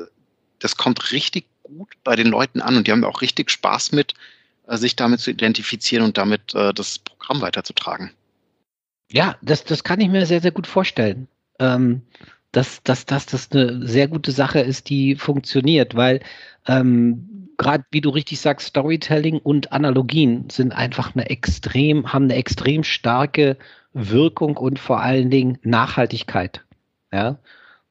das 0.59 0.77
kommt 0.77 1.11
richtig 1.11 1.47
gut 1.63 1.89
bei 2.05 2.15
den 2.15 2.27
Leuten 2.27 2.61
an 2.61 2.77
und 2.77 2.87
die 2.87 2.93
haben 2.93 3.05
auch 3.05 3.23
richtig 3.23 3.51
Spaß 3.51 3.93
mit, 3.93 4.13
äh, 4.67 4.77
sich 4.77 4.97
damit 4.97 5.21
zu 5.21 5.31
identifizieren 5.31 6.05
und 6.05 6.19
damit 6.19 6.55
äh, 6.55 6.75
das 6.75 6.99
Programm 6.99 7.41
weiterzutragen. 7.41 8.11
Ja, 9.11 9.39
das, 9.41 9.65
das 9.65 9.83
kann 9.83 10.03
ich 10.03 10.09
mir 10.09 10.27
sehr, 10.27 10.43
sehr 10.43 10.51
gut 10.51 10.67
vorstellen. 10.67 11.27
Ähm, 11.59 12.03
dass, 12.53 12.83
dass, 12.83 13.07
dass 13.07 13.27
das 13.27 13.51
eine 13.53 13.87
sehr 13.87 14.09
gute 14.09 14.33
Sache 14.33 14.61
ist, 14.61 14.89
die 14.89 15.17
funktioniert, 15.17 15.95
weil 15.95 16.21
ähm, 16.67 17.49
gerade, 17.57 17.85
wie 17.91 18.01
du 18.01 18.11
richtig 18.11 18.41
sagst, 18.41 18.69
Storytelling 18.69 19.39
und 19.39 19.73
Analogien 19.73 20.49
sind 20.51 20.73
einfach 20.73 21.15
eine 21.15 21.29
extrem, 21.29 22.13
haben 22.13 22.25
eine 22.25 22.37
extrem 22.37 22.85
starke 22.85 23.57
Wirkung 23.93 24.57
und 24.57 24.79
vor 24.79 25.01
allen 25.01 25.31
Dingen 25.31 25.59
Nachhaltigkeit. 25.63 26.65
Ja. 27.13 27.39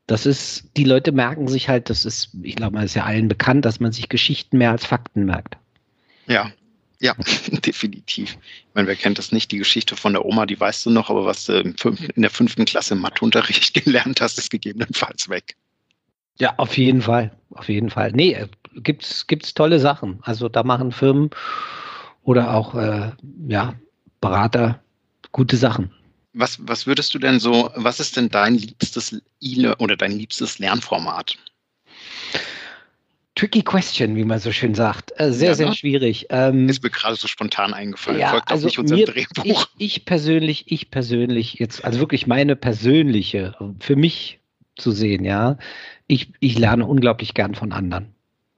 Das 0.07 0.25
ist, 0.25 0.71
die 0.77 0.85
Leute 0.85 1.11
merken 1.11 1.49
sich 1.49 1.67
halt, 1.67 1.89
das 1.89 2.05
ist, 2.05 2.29
ich 2.41 2.55
glaube, 2.55 2.77
es 2.79 2.85
ist 2.85 2.95
ja 2.95 3.03
allen 3.03 3.27
bekannt, 3.27 3.65
dass 3.65 3.81
man 3.81 3.91
sich 3.91 4.07
Geschichten 4.07 4.57
mehr 4.57 4.71
als 4.71 4.85
Fakten 4.85 5.25
merkt. 5.25 5.57
Ja, 6.27 6.51
ja, 6.99 7.13
definitiv. 7.65 8.31
Ich 8.31 8.65
meine, 8.73 8.87
wer 8.87 8.95
kennt 8.95 9.17
das 9.17 9.31
nicht? 9.31 9.51
Die 9.51 9.57
Geschichte 9.57 9.95
von 9.95 10.13
der 10.13 10.25
Oma, 10.25 10.45
die 10.45 10.59
weißt 10.59 10.85
du 10.85 10.89
noch, 10.89 11.09
aber 11.09 11.25
was 11.25 11.45
du 11.45 11.53
in 11.53 12.21
der 12.21 12.31
fünften 12.31 12.65
Klasse 12.65 12.95
Matheunterricht 12.95 13.73
gelernt 13.85 14.21
hast, 14.21 14.37
ist 14.37 14.49
gegebenenfalls 14.49 15.29
weg. 15.29 15.55
Ja, 16.39 16.53
auf 16.57 16.77
jeden 16.77 17.01
Fall. 17.01 17.31
Auf 17.51 17.69
jeden 17.69 17.89
Fall. 17.89 18.11
Nee, 18.11 18.33
äh, 18.33 18.47
gibt's, 18.75 19.27
gibt's 19.27 19.53
tolle 19.53 19.79
Sachen. 19.79 20.19
Also 20.21 20.49
da 20.49 20.63
machen 20.63 20.91
Firmen 20.91 21.29
oder 22.23 22.53
auch 22.53 22.75
äh, 22.75 23.11
ja, 23.47 23.73
Berater 24.21 24.81
gute 25.31 25.57
Sachen. 25.57 25.91
Was, 26.33 26.59
was 26.61 26.85
würdest 26.85 27.13
du 27.13 27.19
denn 27.19 27.39
so, 27.39 27.71
was 27.75 27.99
ist 27.99 28.15
denn 28.15 28.29
dein 28.29 28.55
liebstes 28.55 29.19
e 29.39 29.67
oder 29.79 29.95
dein 29.95 30.11
liebstes 30.11 30.59
Lernformat? 30.59 31.37
Tricky 33.37 33.61
question, 33.61 34.15
wie 34.15 34.23
man 34.23 34.39
so 34.39 34.51
schön 34.51 34.73
sagt. 34.73 35.13
Äh, 35.17 35.31
sehr, 35.31 35.49
ja, 35.49 35.55
sehr 35.55 35.69
ne? 35.69 35.75
schwierig. 35.75 36.25
Ähm, 36.31 36.67
ist 36.67 36.81
mir 36.81 36.89
gerade 36.89 37.15
so 37.15 37.27
spontan 37.27 37.71
eingefallen. 37.71 38.19
Ja, 38.19 38.31
Folgt 38.31 38.49
also 38.49 38.65
nicht 38.65 38.79
unserem 38.79 39.01
mir, 39.01 39.05
Drehbuch. 39.05 39.45
Ich, 39.45 39.67
ich, 39.77 40.05
persönlich, 40.05 40.71
ich 40.71 40.89
persönlich, 40.89 41.53
jetzt, 41.55 41.85
also 41.85 41.99
wirklich 41.99 42.25
meine 42.25 42.55
persönliche, 42.55 43.55
für 43.79 43.95
mich 43.95 44.39
zu 44.75 44.91
sehen, 44.91 45.23
ja, 45.23 45.57
ich, 46.07 46.31
ich 46.39 46.57
lerne 46.57 46.87
unglaublich 46.87 47.35
gern 47.35 47.53
von 47.53 47.71
anderen. 47.71 48.15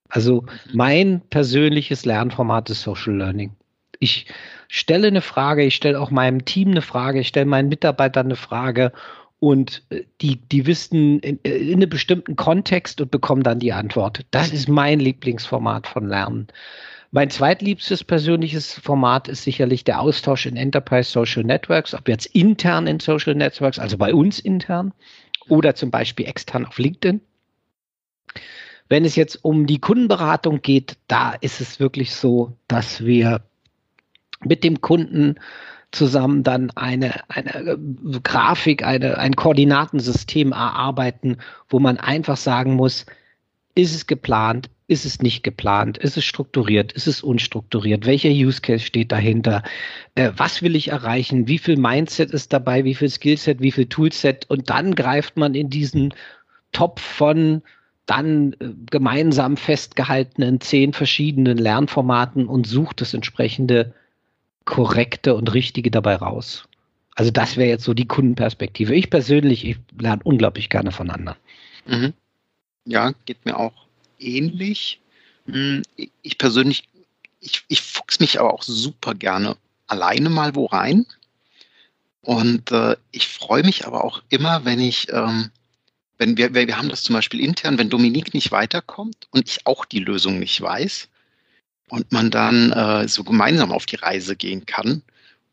Also 0.08 0.46
mein 0.74 1.22
persönliches 1.30 2.06
Lernformat 2.06 2.70
ist 2.70 2.82
Social 2.82 3.18
Learning. 3.18 3.52
Ich 4.00 4.28
stelle 4.70 5.08
eine 5.08 5.22
Frage, 5.22 5.64
ich 5.66 5.76
stelle 5.76 6.00
auch 6.00 6.10
meinem 6.10 6.46
Team 6.46 6.70
eine 6.70 6.82
Frage, 6.82 7.20
ich 7.20 7.28
stelle 7.28 7.46
meinen 7.48 7.68
Mitarbeitern 7.68 8.28
eine 8.28 8.38
Frage 8.38 8.94
und 9.40 9.84
äh, 9.90 10.04
die, 10.22 10.38
die 10.38 10.66
wissen 10.66 11.20
in, 11.20 11.40
äh, 11.44 11.58
in 11.58 11.78
einem 11.78 11.90
bestimmten 11.90 12.36
Kontext 12.36 13.02
und 13.02 13.12
bekommen 13.12 13.44
dann 13.44 13.60
die 13.60 13.74
Antwort. 13.74 14.26
Das 14.32 14.52
ist 14.52 14.68
mein 14.68 15.00
Lieblingsformat 15.00 15.88
von 15.88 16.08
Lernen. 16.08 16.48
Mein 17.12 17.32
zweitliebstes 17.32 18.04
persönliches 18.04 18.74
Format 18.74 19.28
ist 19.28 19.44
sicherlich 19.44 19.84
der 19.84 20.00
Austausch 20.00 20.46
in 20.46 20.58
Enterprise 20.58 21.10
Social 21.10 21.44
Networks, 21.44 21.96
ob 21.96 22.08
jetzt 22.08 22.28
intern 22.28 22.86
in 22.86 23.00
Social 23.00 23.34
Networks, 23.34 23.80
also 23.80 23.98
bei 23.98 24.14
uns 24.14 24.40
intern, 24.40 24.94
oder 25.48 25.74
zum 25.74 25.90
Beispiel 25.90 26.28
extern 26.28 26.68
auf 26.68 26.78
LinkedIn. 26.78 27.22
Wenn 28.90 29.06
es 29.06 29.16
jetzt 29.16 29.44
um 29.44 29.66
die 29.66 29.80
Kundenberatung 29.80 30.62
geht, 30.62 30.98
da 31.08 31.34
ist 31.34 31.62
es 31.62 31.80
wirklich 31.80 32.14
so, 32.14 32.54
dass 32.68 33.04
wir 33.04 33.42
mit 34.44 34.64
dem 34.64 34.82
Kunden 34.82 35.36
zusammen 35.92 36.44
dann 36.44 36.72
eine, 36.76 37.30
eine 37.30 37.56
äh, 37.56 37.78
Grafik, 38.24 38.84
eine, 38.84 39.18
ein 39.18 39.36
Koordinatensystem 39.36 40.52
erarbeiten, 40.52 41.38
wo 41.68 41.80
man 41.80 41.98
einfach 41.98 42.38
sagen 42.38 42.76
muss, 42.76 43.06
ist 43.76 43.96
es 43.96 44.08
geplant, 44.08 44.70
ist 44.88 45.06
es 45.06 45.22
nicht 45.22 45.44
geplant, 45.44 45.98
ist 45.98 46.18
es 46.18 46.26
strukturiert, 46.26 46.92
ist 46.92 47.08
es 47.08 47.22
unstrukturiert, 47.22 48.06
welcher 48.06 48.30
Use 48.30 48.62
Case 48.62 48.84
steht 48.84 49.12
dahinter, 49.12 49.64
äh, 50.16 50.32
was 50.36 50.62
will 50.62 50.76
ich 50.76 50.90
erreichen, 50.90 51.48
wie 51.48 51.60
viel 51.60 51.78
Mindset 51.78 52.32
ist 52.32 52.54
dabei, 52.54 52.84
wie 52.84 52.96
viel 52.96 53.10
Skillset, 53.10 53.62
wie 53.62 53.72
viel 53.72 53.86
Toolset 53.88 54.50
und 54.50 54.70
dann 54.70 54.96
greift 54.96 55.38
man 55.38 55.56
in 55.56 55.70
diesen 55.70 56.14
Topf 56.72 57.02
von 57.02 57.62
dann 58.06 58.54
äh, 58.54 58.70
gemeinsam 58.90 59.58
festgehaltenen 59.58 60.62
zehn 60.62 60.94
verschiedenen 60.94 61.58
Lernformaten 61.58 62.48
und 62.48 62.68
sucht 62.68 63.02
das 63.02 63.14
entsprechende 63.14 63.94
korrekte 64.66 65.36
und 65.36 65.54
richtige 65.54 65.92
dabei 65.92 66.16
raus. 66.16 66.68
Also 67.16 67.32
das 67.32 67.58
wäre 67.58 67.70
jetzt 67.70 67.84
so 67.84 67.94
die 67.94 68.08
Kundenperspektive. 68.08 68.96
Ich 68.96 69.10
persönlich, 69.10 69.66
ich 69.66 69.78
lerne 70.00 70.22
unglaublich 70.24 70.70
gerne 70.70 70.92
von 70.92 71.10
anderen. 71.10 71.38
Mhm. 71.86 72.14
Ja, 72.86 73.14
geht 73.26 73.46
mir 73.46 73.58
auch 73.58 73.74
ähnlich. 74.20 75.00
Hm, 75.46 75.82
ich 76.22 76.38
persönlich, 76.38 76.88
ich, 77.42 77.64
ich 77.68 77.82
fuchs 77.82 78.20
mich 78.20 78.40
aber 78.40 78.54
auch 78.54 78.64
super 78.64 79.16
gerne 79.16 79.58
alleine 79.88 80.30
mal 80.30 80.56
wo 80.56 80.66
rein. 80.66 81.06
Und 82.22 82.72
äh, 82.72 82.96
ich 83.12 83.28
freue 83.28 83.64
mich 83.64 83.88
aber 83.88 84.04
auch 84.04 84.22
immer, 84.30 84.66
wenn 84.66 84.80
ich, 84.80 85.08
ähm, 85.12 85.52
wenn 86.18 86.38
wir, 86.38 86.54
wir 86.54 86.78
haben 86.78 86.90
das 86.90 87.04
zum 87.04 87.16
Beispiel 87.16 87.40
intern, 87.40 87.78
wenn 87.78 87.90
Dominik 87.90 88.34
nicht 88.34 88.52
weiterkommt 88.52 89.28
und 89.32 89.50
ich 89.50 89.66
auch 89.66 89.86
die 89.86 90.00
Lösung 90.00 90.40
nicht 90.40 90.62
weiß, 90.62 91.10
und 91.90 92.12
man 92.12 92.32
dann 92.32 92.72
äh, 92.72 93.08
so 93.08 93.24
gemeinsam 93.24 93.72
auf 93.72 93.86
die 93.86 93.98
Reise 93.98 94.36
gehen 94.36 94.66
kann 94.66 95.02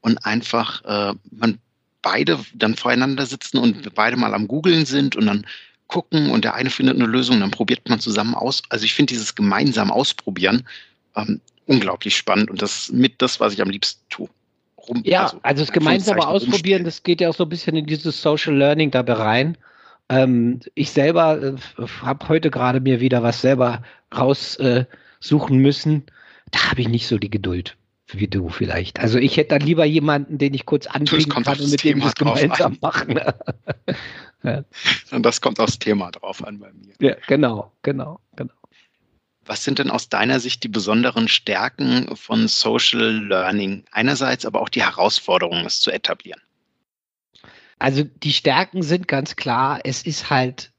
und 0.00 0.24
einfach 0.24 0.84
äh, 0.84 1.14
man 1.30 1.58
beide 2.02 2.38
dann 2.54 2.76
voreinander 2.76 3.26
sitzen 3.26 3.58
und 3.58 3.84
wir 3.84 3.90
beide 3.92 4.16
mal 4.16 4.34
am 4.34 4.46
Googeln 4.46 4.86
sind 4.86 5.16
und 5.16 5.26
dann 5.26 5.46
gucken 5.88 6.30
und 6.30 6.44
der 6.44 6.54
eine 6.54 6.70
findet 6.70 6.96
eine 6.96 7.06
Lösung, 7.06 7.40
dann 7.40 7.50
probiert 7.50 7.88
man 7.88 8.00
zusammen 8.00 8.34
aus. 8.34 8.62
Also 8.68 8.84
ich 8.84 8.94
finde 8.94 9.12
dieses 9.12 9.34
gemeinsam 9.34 9.90
ausprobieren 9.90 10.66
ähm, 11.16 11.40
unglaublich 11.66 12.16
spannend 12.16 12.50
und 12.50 12.62
das 12.62 12.82
ist 12.82 12.92
mit 12.92 13.20
das, 13.22 13.40
was 13.40 13.52
ich 13.52 13.62
am 13.62 13.70
liebsten 13.70 14.00
tue. 14.08 14.28
Rum, 14.88 15.02
ja, 15.04 15.24
also, 15.24 15.40
also 15.42 15.62
das 15.64 15.72
gemeinsame 15.72 16.26
Ausprobieren, 16.26 16.84
das 16.84 17.02
geht 17.02 17.20
ja 17.20 17.28
auch 17.28 17.34
so 17.34 17.44
ein 17.44 17.48
bisschen 17.48 17.76
in 17.76 17.86
dieses 17.86 18.22
Social 18.22 18.54
Learning 18.54 18.92
dabei 18.92 19.14
rein. 19.14 19.58
Ähm, 20.08 20.60
ich 20.74 20.90
selber 20.90 21.42
äh, 21.42 21.54
habe 22.02 22.28
heute 22.28 22.50
gerade 22.50 22.80
mir 22.80 23.00
wieder 23.00 23.24
was 23.24 23.40
selber 23.40 23.82
raussuchen 24.16 24.86
äh, 25.56 25.60
müssen 25.60 26.04
da 26.50 26.70
habe 26.70 26.80
ich 26.80 26.88
nicht 26.88 27.06
so 27.06 27.18
die 27.18 27.30
Geduld 27.30 27.76
wie 28.08 28.28
du 28.28 28.48
vielleicht. 28.48 29.00
Also 29.00 29.18
ich 29.18 29.36
hätte 29.36 29.58
dann 29.58 29.66
lieber 29.66 29.84
jemanden, 29.84 30.38
den 30.38 30.54
ich 30.54 30.64
kurz 30.64 30.86
anpingen 30.86 31.28
kann 31.28 31.58
und 31.58 31.70
mit 31.70 31.82
dem 31.82 32.00
das 32.00 32.14
gemeinsam 32.14 32.72
an. 32.72 32.78
machen. 32.80 33.20
ja. 34.44 34.64
Und 35.10 35.26
das 35.26 35.40
kommt 35.40 35.58
aufs 35.58 35.78
Thema 35.78 36.12
drauf 36.12 36.44
an 36.44 36.60
bei 36.60 36.70
mir. 36.72 36.94
Ja, 37.00 37.16
genau, 37.26 37.72
genau, 37.82 38.20
genau. 38.36 38.52
Was 39.44 39.64
sind 39.64 39.78
denn 39.78 39.90
aus 39.90 40.08
deiner 40.08 40.40
Sicht 40.40 40.64
die 40.64 40.68
besonderen 40.68 41.28
Stärken 41.28 42.16
von 42.16 42.48
Social 42.48 43.26
Learning? 43.26 43.84
Einerseits 43.92 44.44
aber 44.44 44.60
auch 44.60 44.68
die 44.68 44.82
Herausforderungen, 44.82 45.66
es 45.66 45.80
zu 45.80 45.90
etablieren. 45.90 46.40
Also 47.78 48.02
die 48.02 48.32
Stärken 48.32 48.82
sind 48.82 49.06
ganz 49.06 49.36
klar, 49.36 49.80
es 49.84 50.02
ist 50.02 50.30
halt 50.30 50.72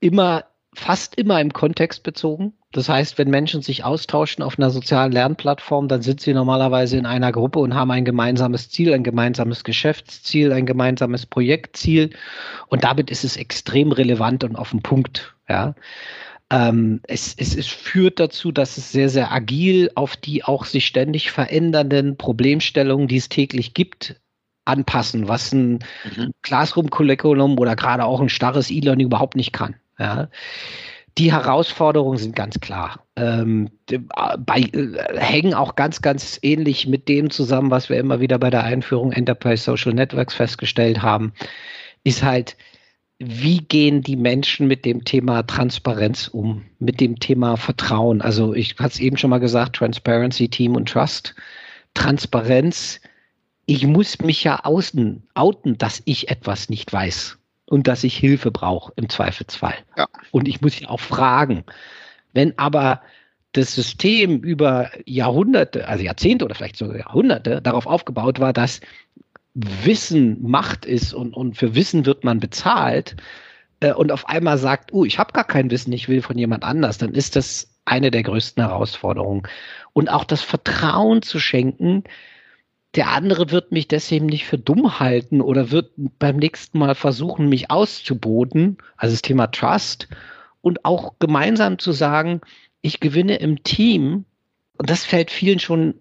immer, 0.00 0.44
fast 0.74 1.16
immer 1.16 1.40
im 1.40 1.52
Kontext 1.52 2.02
bezogen. 2.02 2.54
Das 2.74 2.88
heißt, 2.88 3.18
wenn 3.18 3.30
Menschen 3.30 3.62
sich 3.62 3.84
austauschen 3.84 4.42
auf 4.42 4.58
einer 4.58 4.68
sozialen 4.68 5.12
Lernplattform, 5.12 5.86
dann 5.86 6.02
sind 6.02 6.20
sie 6.20 6.34
normalerweise 6.34 6.96
in 6.96 7.06
einer 7.06 7.30
Gruppe 7.30 7.60
und 7.60 7.72
haben 7.72 7.92
ein 7.92 8.04
gemeinsames 8.04 8.68
Ziel, 8.68 8.92
ein 8.92 9.04
gemeinsames 9.04 9.62
Geschäftsziel, 9.62 10.52
ein 10.52 10.66
gemeinsames 10.66 11.24
Projektziel. 11.24 12.10
Und 12.66 12.82
damit 12.82 13.12
ist 13.12 13.22
es 13.22 13.36
extrem 13.36 13.92
relevant 13.92 14.42
und 14.42 14.56
auf 14.56 14.70
den 14.70 14.82
Punkt. 14.82 15.36
Ja. 15.48 15.76
Ähm, 16.50 16.98
es, 17.04 17.36
es, 17.38 17.54
es 17.54 17.68
führt 17.68 18.18
dazu, 18.18 18.50
dass 18.50 18.76
es 18.76 18.90
sehr, 18.90 19.08
sehr 19.08 19.30
agil 19.30 19.92
auf 19.94 20.16
die 20.16 20.42
auch 20.42 20.64
sich 20.64 20.86
ständig 20.86 21.30
verändernden 21.30 22.16
Problemstellungen, 22.16 23.06
die 23.06 23.18
es 23.18 23.28
täglich 23.28 23.74
gibt, 23.74 24.20
anpassen, 24.64 25.28
was 25.28 25.52
ein 25.52 25.78
mhm. 26.16 26.32
Classroom-Curriculum 26.42 27.56
oder 27.56 27.76
gerade 27.76 28.04
auch 28.04 28.20
ein 28.20 28.30
starres 28.30 28.68
E-Learning 28.72 29.06
überhaupt 29.06 29.36
nicht 29.36 29.52
kann. 29.52 29.76
Ja. 29.96 30.28
Die 31.16 31.32
Herausforderungen 31.32 32.18
sind 32.18 32.34
ganz 32.34 32.58
klar. 32.58 33.06
Ähm, 33.14 33.70
bei, 34.38 34.60
äh, 34.60 35.18
hängen 35.18 35.54
auch 35.54 35.76
ganz, 35.76 36.02
ganz 36.02 36.40
ähnlich 36.42 36.88
mit 36.88 37.08
dem 37.08 37.30
zusammen, 37.30 37.70
was 37.70 37.88
wir 37.88 37.98
immer 37.98 38.20
wieder 38.20 38.38
bei 38.38 38.50
der 38.50 38.64
Einführung 38.64 39.12
Enterprise 39.12 39.62
Social 39.62 39.94
Networks 39.94 40.34
festgestellt 40.34 41.02
haben, 41.02 41.32
ist 42.02 42.24
halt, 42.24 42.56
wie 43.20 43.58
gehen 43.58 44.02
die 44.02 44.16
Menschen 44.16 44.66
mit 44.66 44.84
dem 44.84 45.04
Thema 45.04 45.44
Transparenz 45.44 46.26
um, 46.26 46.64
mit 46.80 47.00
dem 47.00 47.20
Thema 47.20 47.56
Vertrauen? 47.56 48.20
Also 48.20 48.52
ich 48.52 48.76
hatte 48.78 48.94
es 48.94 49.00
eben 49.00 49.16
schon 49.16 49.30
mal 49.30 49.38
gesagt, 49.38 49.76
Transparency, 49.76 50.48
Team 50.48 50.74
und 50.74 50.88
Trust. 50.88 51.36
Transparenz, 51.94 53.00
ich 53.66 53.86
muss 53.86 54.18
mich 54.18 54.42
ja 54.42 54.64
außen 54.64 55.28
outen, 55.34 55.78
dass 55.78 56.02
ich 56.06 56.28
etwas 56.28 56.68
nicht 56.68 56.92
weiß 56.92 57.38
und 57.66 57.88
dass 57.88 58.04
ich 58.04 58.16
Hilfe 58.16 58.50
brauche 58.50 58.92
im 58.96 59.08
Zweifelsfall. 59.08 59.74
Ja. 59.96 60.06
Und 60.30 60.48
ich 60.48 60.60
muss 60.60 60.78
ja 60.78 60.88
auch 60.88 61.00
fragen. 61.00 61.64
Wenn 62.32 62.58
aber 62.58 63.00
das 63.52 63.74
System 63.74 64.40
über 64.40 64.90
Jahrhunderte, 65.06 65.88
also 65.88 66.04
Jahrzehnte 66.04 66.44
oder 66.44 66.54
vielleicht 66.54 66.76
sogar 66.76 66.96
Jahrhunderte 66.96 67.62
darauf 67.62 67.86
aufgebaut 67.86 68.40
war, 68.40 68.52
dass 68.52 68.80
Wissen 69.54 70.42
Macht 70.42 70.84
ist 70.84 71.14
und, 71.14 71.32
und 71.34 71.56
für 71.56 71.74
Wissen 71.76 72.06
wird 72.06 72.24
man 72.24 72.40
bezahlt 72.40 73.16
äh, 73.80 73.92
und 73.92 74.10
auf 74.10 74.28
einmal 74.28 74.58
sagt, 74.58 74.92
oh, 74.92 75.04
ich 75.04 75.18
habe 75.18 75.32
gar 75.32 75.44
kein 75.44 75.70
Wissen, 75.70 75.92
ich 75.92 76.08
will 76.08 76.22
von 76.22 76.36
jemand 76.36 76.64
anders, 76.64 76.98
dann 76.98 77.14
ist 77.14 77.36
das 77.36 77.70
eine 77.84 78.10
der 78.10 78.24
größten 78.24 78.62
Herausforderungen. 78.62 79.44
Und 79.92 80.10
auch 80.10 80.24
das 80.24 80.42
Vertrauen 80.42 81.22
zu 81.22 81.38
schenken, 81.38 82.02
der 82.94 83.10
andere 83.10 83.50
wird 83.50 83.72
mich 83.72 83.88
deswegen 83.88 84.26
nicht 84.26 84.46
für 84.46 84.58
dumm 84.58 85.00
halten 85.00 85.40
oder 85.40 85.70
wird 85.70 85.90
beim 86.18 86.36
nächsten 86.36 86.78
Mal 86.78 86.94
versuchen, 86.94 87.48
mich 87.48 87.70
auszuboten. 87.70 88.78
Also 88.96 89.14
das 89.14 89.22
Thema 89.22 89.48
Trust 89.48 90.08
und 90.60 90.84
auch 90.84 91.14
gemeinsam 91.18 91.78
zu 91.78 91.92
sagen, 91.92 92.40
ich 92.82 93.00
gewinne 93.00 93.36
im 93.36 93.62
Team. 93.64 94.24
Und 94.76 94.90
das 94.90 95.04
fällt 95.04 95.30
vielen 95.30 95.58
schon, 95.58 95.94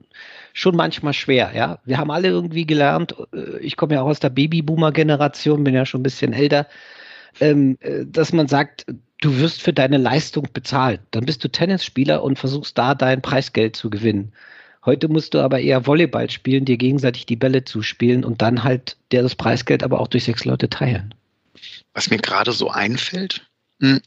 schon 0.53 0.75
manchmal 0.75 1.13
schwer, 1.13 1.51
ja. 1.55 1.79
Wir 1.85 1.97
haben 1.97 2.11
alle 2.11 2.27
irgendwie 2.27 2.65
gelernt, 2.65 3.15
äh, 3.33 3.59
ich 3.59 3.75
komme 3.77 3.95
ja 3.95 4.01
auch 4.01 4.07
aus 4.07 4.19
der 4.19 4.29
Babyboomer-Generation, 4.29 5.63
bin 5.63 5.75
ja 5.75 5.85
schon 5.85 6.01
ein 6.01 6.03
bisschen 6.03 6.33
älter, 6.33 6.67
ähm, 7.39 7.77
äh, 7.81 8.05
dass 8.05 8.33
man 8.33 8.47
sagt, 8.47 8.85
du 9.21 9.37
wirst 9.37 9.61
für 9.61 9.73
deine 9.73 9.97
Leistung 9.97 10.47
bezahlt. 10.53 11.01
Dann 11.11 11.25
bist 11.25 11.43
du 11.43 11.49
Tennisspieler 11.49 12.23
und 12.23 12.39
versuchst 12.39 12.77
da 12.77 12.95
dein 12.95 13.21
Preisgeld 13.21 13.75
zu 13.75 13.89
gewinnen. 13.89 14.33
Heute 14.85 15.07
musst 15.07 15.33
du 15.33 15.39
aber 15.39 15.59
eher 15.59 15.85
Volleyball 15.85 16.29
spielen, 16.29 16.65
dir 16.65 16.77
gegenseitig 16.77 17.25
die 17.25 17.37
Bälle 17.37 17.63
zuspielen 17.63 18.25
und 18.25 18.41
dann 18.41 18.63
halt 18.63 18.97
der 19.11 19.23
das 19.23 19.35
Preisgeld 19.35 19.83
aber 19.83 19.99
auch 19.99 20.07
durch 20.07 20.25
sechs 20.25 20.43
Leute 20.43 20.69
teilen. 20.69 21.13
Was 21.93 22.09
mir 22.09 22.17
gerade 22.17 22.51
so 22.51 22.69
einfällt, 22.69 23.47
hm, 23.79 24.01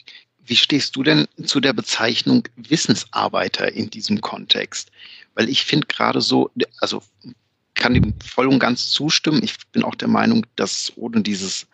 wie 0.44 0.56
stehst 0.56 0.94
du 0.96 1.02
denn 1.02 1.26
zu 1.44 1.60
der 1.60 1.72
Bezeichnung 1.72 2.44
Wissensarbeiter 2.56 3.72
in 3.72 3.90
diesem 3.90 4.20
Kontext? 4.20 4.90
Weil 5.34 5.48
ich 5.48 5.64
finde 5.64 5.86
gerade 5.86 6.20
so, 6.20 6.50
also 6.80 7.02
kann 7.74 7.94
dem 7.94 8.14
voll 8.20 8.46
und 8.46 8.58
ganz 8.58 8.90
zustimmen. 8.90 9.42
Ich 9.42 9.54
bin 9.72 9.82
auch 9.82 9.94
der 9.94 10.08
Meinung, 10.08 10.46
dass 10.56 10.92
ohne 10.96 11.22
dieses 11.22 11.66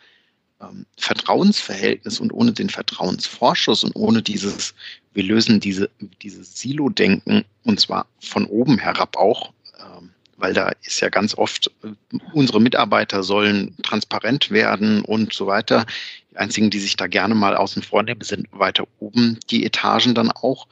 ähm, 0.61 0.87
Vertrauensverhältnis 0.97 2.21
und 2.21 2.33
ohne 2.33 2.53
den 2.53 2.71
Vertrauensvorschuss 2.71 3.85
und 3.85 3.95
ohne 3.95 4.23
dieses, 4.23 4.75
wir 5.15 5.23
lösen 5.23 5.61
diese, 5.61 5.91
dieses 6.23 6.59
Silo-Denken 6.59 7.45
und 7.65 7.81
zwar 7.81 8.07
von 8.21 8.47
oben 8.47 8.79
herab 8.79 9.17
auch, 9.17 9.53
ähm, 9.79 10.11
weil 10.37 10.55
da 10.55 10.73
ist 10.83 11.01
ja 11.01 11.09
ganz 11.09 11.37
oft, 11.37 11.71
äh, 11.85 12.19
unsere 12.33 12.61
Mitarbeiter 12.61 13.23
sollen 13.23 13.77
transparent 13.83 14.51
werden 14.51 15.03
und 15.05 15.33
so 15.33 15.47
weiter. 15.47 15.87
Die 16.31 16.37
einzigen, 16.37 16.71
die 16.71 16.81
sich 16.81 16.97
da 16.97 17.07
gerne 17.07 17.35
mal 17.35 17.57
außen 17.57 17.83
vor 17.83 18.03
nehmen, 18.03 18.23
sind 18.23 18.49
weiter 18.53 18.87
oben 19.01 19.39
die 19.51 19.65
Etagen 19.65 20.15
dann 20.15 20.31
auch, 20.31 20.67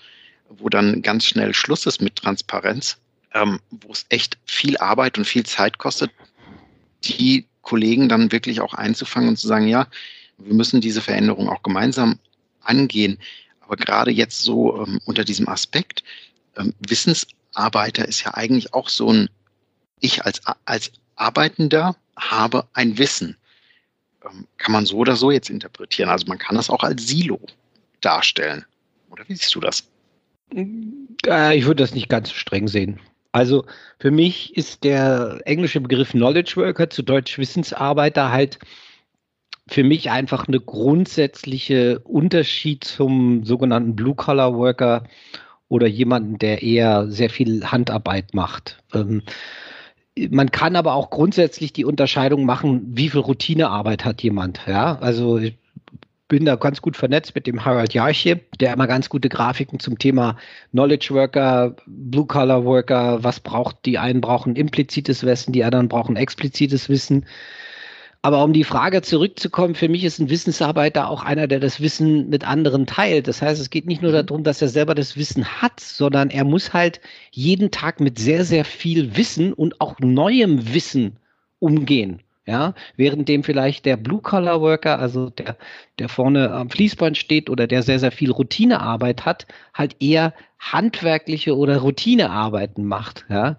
wo 0.49 0.69
dann 0.69 1.03
ganz 1.03 1.27
schnell 1.27 1.55
Schluss 1.55 1.87
ist 1.87 2.01
mit 2.01 2.17
Transparenz, 2.17 2.99
ähm, 3.35 3.61
wo 3.71 3.93
es 3.93 4.07
echt 4.09 4.39
viel 4.47 4.77
Arbeit 4.79 5.19
und 5.19 5.27
viel 5.27 5.45
Zeit 5.45 5.79
kostet, 5.79 6.11
die 7.05 7.47
Kollegen 7.63 8.09
dann 8.09 8.33
wirklich 8.33 8.61
auch 8.61 8.75
einzufangen 8.75 9.29
und 9.29 9.37
zu 9.37 9.47
sagen, 9.47 9.69
ja, 9.69 9.87
wir 10.39 10.55
müssen 10.55 10.81
diese 10.81 11.03
Veränderung 11.03 11.49
auch 11.49 11.63
gemeinsam 11.63 12.19
angehen. 12.63 13.19
Aber 13.71 13.77
gerade 13.77 14.11
jetzt 14.11 14.43
so 14.43 14.83
ähm, 14.83 14.99
unter 15.05 15.23
diesem 15.23 15.49
Aspekt, 15.49 16.03
ähm, 16.57 16.75
Wissensarbeiter 16.81 18.09
ist 18.09 18.25
ja 18.25 18.35
eigentlich 18.35 18.75
auch 18.75 18.89
so 18.89 19.13
ein, 19.13 19.31
ich 20.01 20.25
als, 20.25 20.41
als 20.65 20.91
Arbeitender 21.15 21.95
habe 22.17 22.67
ein 22.73 22.99
Wissen. 22.99 23.37
Ähm, 24.25 24.49
kann 24.59 24.73
man 24.73 24.87
so 24.87 24.97
oder 24.97 25.15
so 25.15 25.31
jetzt 25.31 25.51
interpretieren. 25.51 26.11
Also 26.11 26.27
man 26.27 26.39
kann 26.39 26.57
das 26.57 26.69
auch 26.69 26.83
als 26.83 27.07
Silo 27.07 27.39
darstellen. 28.01 28.65
Oder 29.09 29.23
wie 29.29 29.37
siehst 29.37 29.55
du 29.55 29.61
das? 29.61 29.85
Äh, 30.53 31.57
ich 31.57 31.65
würde 31.65 31.85
das 31.85 31.95
nicht 31.95 32.09
ganz 32.09 32.31
so 32.31 32.35
streng 32.35 32.67
sehen. 32.67 32.99
Also 33.31 33.65
für 34.01 34.11
mich 34.11 34.57
ist 34.57 34.83
der 34.83 35.43
englische 35.45 35.81
Begriff 35.81 36.11
Knowledge 36.11 36.57
Worker 36.57 36.91
zu 36.91 37.03
Deutsch 37.03 37.39
Wissensarbeiter 37.39 38.33
halt 38.33 38.59
für 39.71 39.85
mich 39.85 40.11
einfach 40.11 40.49
eine 40.49 40.59
grundsätzliche 40.59 42.01
Unterschied 42.01 42.83
zum 42.83 43.45
sogenannten 43.45 43.95
Blue 43.95 44.17
Collar 44.17 44.55
Worker 44.57 45.05
oder 45.69 45.87
jemanden, 45.87 46.39
der 46.39 46.63
eher 46.63 47.09
sehr 47.09 47.31
viel 47.31 47.65
Handarbeit 47.65 48.35
macht. 48.35 48.83
Ähm, 48.93 49.23
man 50.31 50.51
kann 50.51 50.75
aber 50.75 50.95
auch 50.95 51.11
grundsätzlich 51.11 51.73
die 51.73 51.85
Unterscheidung 51.85 52.45
machen, 52.45 52.83
wie 52.89 53.11
viel 53.11 53.21
Routinearbeit 53.21 54.05
hat 54.05 54.23
jemand. 54.25 54.61
Ja, 54.67 54.99
also 54.99 55.39
ich 55.39 55.57
bin 56.27 56.47
da 56.47 56.57
ganz 56.57 56.83
gut 56.83 56.97
vernetzt 56.97 57.37
mit 57.37 57.47
dem 57.47 57.65
Harald 57.65 57.95
Jarche, 57.95 58.41
der 58.59 58.73
immer 58.73 58.89
ganz 58.89 59.09
gute 59.09 59.29
Grafiken 59.29 59.79
zum 59.79 60.01
Thema 60.01 60.37
Knowledge 60.73 61.15
Worker, 61.15 61.77
Blue 61.87 62.27
Collar 62.27 62.65
Worker, 62.65 63.23
was 63.23 63.39
braucht, 63.39 63.87
die 63.87 63.99
einen 63.99 64.21
brauchen 64.21 64.57
implizites 64.57 65.25
Wissen, 65.25 65.53
die 65.53 65.63
anderen 65.63 65.89
brauchen 65.89 66.17
explizites 66.17 66.89
Wissen. 66.89 67.25
Aber 68.23 68.45
um 68.45 68.53
die 68.53 68.65
Frage 68.65 69.01
zurückzukommen, 69.01 69.75
für 69.75 69.89
mich 69.89 70.05
ist 70.05 70.19
ein 70.19 70.29
Wissensarbeiter 70.29 71.09
auch 71.09 71.25
einer, 71.25 71.47
der 71.47 71.59
das 71.59 71.81
Wissen 71.81 72.29
mit 72.29 72.47
anderen 72.47 72.87
teilt. 72.87 73.29
Das 73.29 73.41
heißt, 73.41 73.61
es 73.61 73.71
geht 73.71 73.87
nicht 73.87 74.03
nur 74.03 74.13
mhm. 74.13 74.27
darum, 74.27 74.45
dass 74.45 74.61
er 74.61 74.69
selber 74.69 74.95
das 74.95 75.17
Wissen 75.17 75.63
hat, 75.63 75.81
sondern 75.81 76.29
er 76.29 76.45
muss 76.45 76.75
halt 76.75 77.01
jeden 77.31 77.71
Tag 77.71 77.99
mit 78.01 78.19
sehr, 78.19 78.45
sehr 78.45 78.67
viel 78.67 79.17
Wissen 79.17 79.55
und 79.55 79.81
auch 79.81 79.99
neuem 80.01 80.75
Wissen 80.75 81.17
umgehen. 81.61 82.23
Ja, 82.47 82.75
während 82.97 83.29
dem 83.29 83.45
vielleicht 83.45 83.85
der 83.85 83.97
Blue-Collar-Worker, 83.97 84.99
also 84.99 85.31
der, 85.31 85.57
der 85.99 86.09
vorne 86.09 86.51
am 86.51 86.69
Fließband 86.69 87.17
steht 87.17 87.49
oder 87.49 87.67
der 87.69 87.83
sehr, 87.83 88.01
sehr 88.01 88.11
viel 88.11 88.33
Routinearbeit 88.33 89.25
hat, 89.25 89.47
halt 89.73 89.97
eher 90.01 90.35
handwerkliche 90.59 91.57
oder 91.57 91.79
Routinearbeiten 91.79 92.85
macht. 92.85 93.25
Ja, 93.29 93.57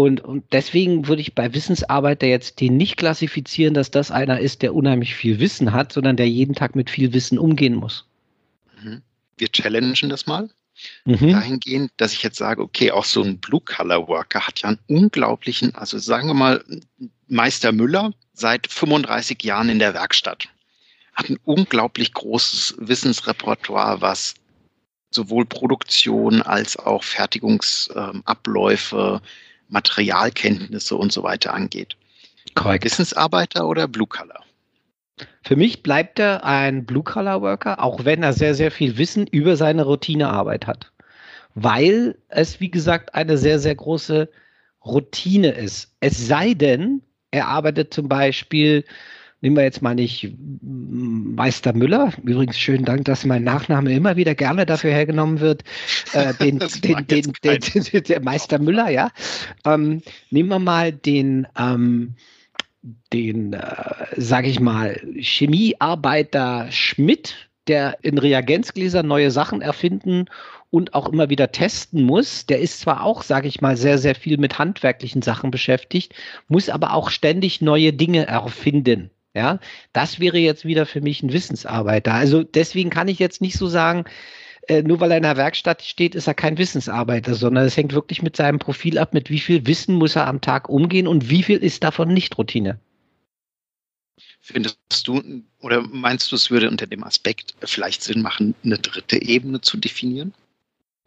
und, 0.00 0.20
und 0.20 0.44
deswegen 0.52 1.08
würde 1.08 1.22
ich 1.22 1.34
bei 1.34 1.54
Wissensarbeiter 1.54 2.26
jetzt 2.26 2.60
den 2.60 2.76
nicht 2.76 2.96
klassifizieren, 2.96 3.74
dass 3.74 3.90
das 3.90 4.10
einer 4.10 4.40
ist, 4.40 4.62
der 4.62 4.74
unheimlich 4.74 5.14
viel 5.14 5.38
Wissen 5.40 5.72
hat, 5.72 5.92
sondern 5.92 6.16
der 6.16 6.28
jeden 6.28 6.54
Tag 6.54 6.74
mit 6.74 6.90
viel 6.90 7.12
Wissen 7.12 7.38
umgehen 7.38 7.74
muss. 7.74 8.06
Mhm. 8.82 9.02
Wir 9.36 9.52
challengen 9.52 10.08
das 10.08 10.26
mal. 10.26 10.48
Mhm. 11.04 11.32
Dahingehend, 11.32 11.92
dass 11.96 12.12
ich 12.12 12.22
jetzt 12.22 12.38
sage, 12.38 12.62
okay, 12.62 12.90
auch 12.90 13.04
so 13.04 13.22
ein 13.22 13.38
Blue-Color-Worker 13.38 14.46
hat 14.46 14.62
ja 14.62 14.70
einen 14.70 14.78
unglaublichen, 14.86 15.74
also 15.74 15.98
sagen 15.98 16.28
wir 16.28 16.34
mal, 16.34 16.64
Meister 17.28 17.72
Müller 17.72 18.12
seit 18.32 18.66
35 18.66 19.42
Jahren 19.42 19.68
in 19.68 19.78
der 19.78 19.92
Werkstatt, 19.94 20.48
hat 21.14 21.28
ein 21.28 21.38
unglaublich 21.44 22.14
großes 22.14 22.76
Wissensrepertoire, 22.78 24.00
was 24.00 24.34
sowohl 25.10 25.44
Produktion 25.44 26.40
als 26.40 26.78
auch 26.78 27.02
Fertigungsabläufe, 27.02 29.20
Materialkenntnisse 29.70 30.96
und 30.96 31.12
so 31.12 31.22
weiter 31.22 31.54
angeht. 31.54 31.96
Korrekt. 32.54 32.84
Wissensarbeiter 32.84 33.66
oder 33.68 33.88
Blue 33.88 34.06
Color? 34.06 34.44
Für 35.42 35.56
mich 35.56 35.82
bleibt 35.82 36.18
er 36.18 36.44
ein 36.44 36.84
Blue-Collar-Worker, 36.86 37.82
auch 37.82 38.04
wenn 38.04 38.22
er 38.22 38.32
sehr, 38.32 38.54
sehr 38.54 38.70
viel 38.70 38.98
Wissen 38.98 39.26
über 39.26 39.56
seine 39.56 39.82
Routinearbeit 39.82 40.66
hat. 40.66 40.92
Weil 41.54 42.16
es, 42.28 42.60
wie 42.60 42.70
gesagt, 42.70 43.14
eine 43.14 43.36
sehr, 43.36 43.58
sehr 43.58 43.74
große 43.74 44.28
Routine 44.84 45.50
ist. 45.50 45.92
Es 46.00 46.26
sei 46.26 46.54
denn, 46.54 47.02
er 47.30 47.48
arbeitet 47.48 47.92
zum 47.92 48.08
Beispiel, 48.08 48.84
nehmen 49.40 49.56
wir 49.56 49.62
jetzt 49.62 49.82
mal 49.82 49.94
nicht 49.94 50.34
Meister 50.62 51.72
Müller, 51.72 52.12
übrigens 52.22 52.58
schönen 52.58 52.84
Dank, 52.84 53.04
dass 53.06 53.24
mein 53.24 53.44
Nachname 53.44 53.92
immer 53.92 54.16
wieder 54.16 54.34
gerne 54.34 54.66
dafür 54.66 54.92
hergenommen 54.92 55.40
wird, 55.40 55.64
äh, 56.12 56.34
den, 56.40 56.58
den, 56.58 57.06
den, 57.06 57.32
den, 57.42 58.02
der 58.08 58.20
Meister 58.22 58.58
Müller, 58.58 58.90
ja. 58.90 59.10
Ähm, 59.64 60.02
nehmen 60.30 60.48
wir 60.48 60.58
mal 60.58 60.92
den, 60.92 61.46
ähm, 61.58 62.14
den, 63.12 63.52
äh, 63.54 63.60
sage 64.16 64.48
ich 64.48 64.60
mal, 64.60 65.00
Chemiearbeiter 65.18 66.70
Schmidt, 66.70 67.50
der 67.66 67.98
in 68.02 68.18
Reagenzgläsern 68.18 69.06
neue 69.06 69.30
Sachen 69.30 69.62
erfinden 69.62 70.26
und 70.70 70.94
auch 70.94 71.08
immer 71.08 71.30
wieder 71.30 71.52
testen 71.52 72.02
muss. 72.04 72.46
Der 72.46 72.60
ist 72.60 72.80
zwar 72.80 73.04
auch, 73.04 73.22
sage 73.22 73.48
ich 73.48 73.60
mal, 73.60 73.76
sehr, 73.76 73.98
sehr 73.98 74.14
viel 74.14 74.38
mit 74.38 74.58
handwerklichen 74.58 75.22
Sachen 75.22 75.50
beschäftigt, 75.50 76.14
muss 76.48 76.68
aber 76.68 76.94
auch 76.94 77.10
ständig 77.10 77.60
neue 77.60 77.92
Dinge 77.92 78.26
erfinden. 78.26 79.10
Ja, 79.34 79.60
das 79.92 80.18
wäre 80.18 80.38
jetzt 80.38 80.64
wieder 80.64 80.86
für 80.86 81.00
mich 81.00 81.22
ein 81.22 81.32
Wissensarbeiter. 81.32 82.12
Also 82.14 82.42
deswegen 82.42 82.90
kann 82.90 83.08
ich 83.08 83.20
jetzt 83.20 83.40
nicht 83.40 83.56
so 83.56 83.68
sagen, 83.68 84.04
äh, 84.68 84.82
nur 84.82 85.00
weil 85.00 85.12
er 85.12 85.18
in 85.18 85.22
der 85.22 85.36
Werkstatt 85.36 85.82
steht, 85.82 86.14
ist 86.14 86.26
er 86.26 86.34
kein 86.34 86.58
Wissensarbeiter, 86.58 87.34
sondern 87.34 87.64
es 87.64 87.76
hängt 87.76 87.92
wirklich 87.92 88.22
mit 88.22 88.36
seinem 88.36 88.58
Profil 88.58 88.98
ab, 88.98 89.14
mit 89.14 89.30
wie 89.30 89.38
viel 89.38 89.66
Wissen 89.66 89.94
muss 89.94 90.16
er 90.16 90.26
am 90.26 90.40
Tag 90.40 90.68
umgehen 90.68 91.06
und 91.06 91.30
wie 91.30 91.42
viel 91.42 91.58
ist 91.58 91.84
davon 91.84 92.12
nicht 92.12 92.36
Routine. 92.38 92.80
Findest 94.40 94.78
du 95.04 95.22
oder 95.60 95.82
meinst 95.82 96.32
du, 96.32 96.36
es 96.36 96.50
würde 96.50 96.68
unter 96.68 96.86
dem 96.86 97.04
Aspekt 97.04 97.54
vielleicht 97.62 98.02
Sinn 98.02 98.22
machen, 98.22 98.54
eine 98.64 98.78
dritte 98.78 99.22
Ebene 99.22 99.60
zu 99.60 99.76
definieren? 99.76 100.34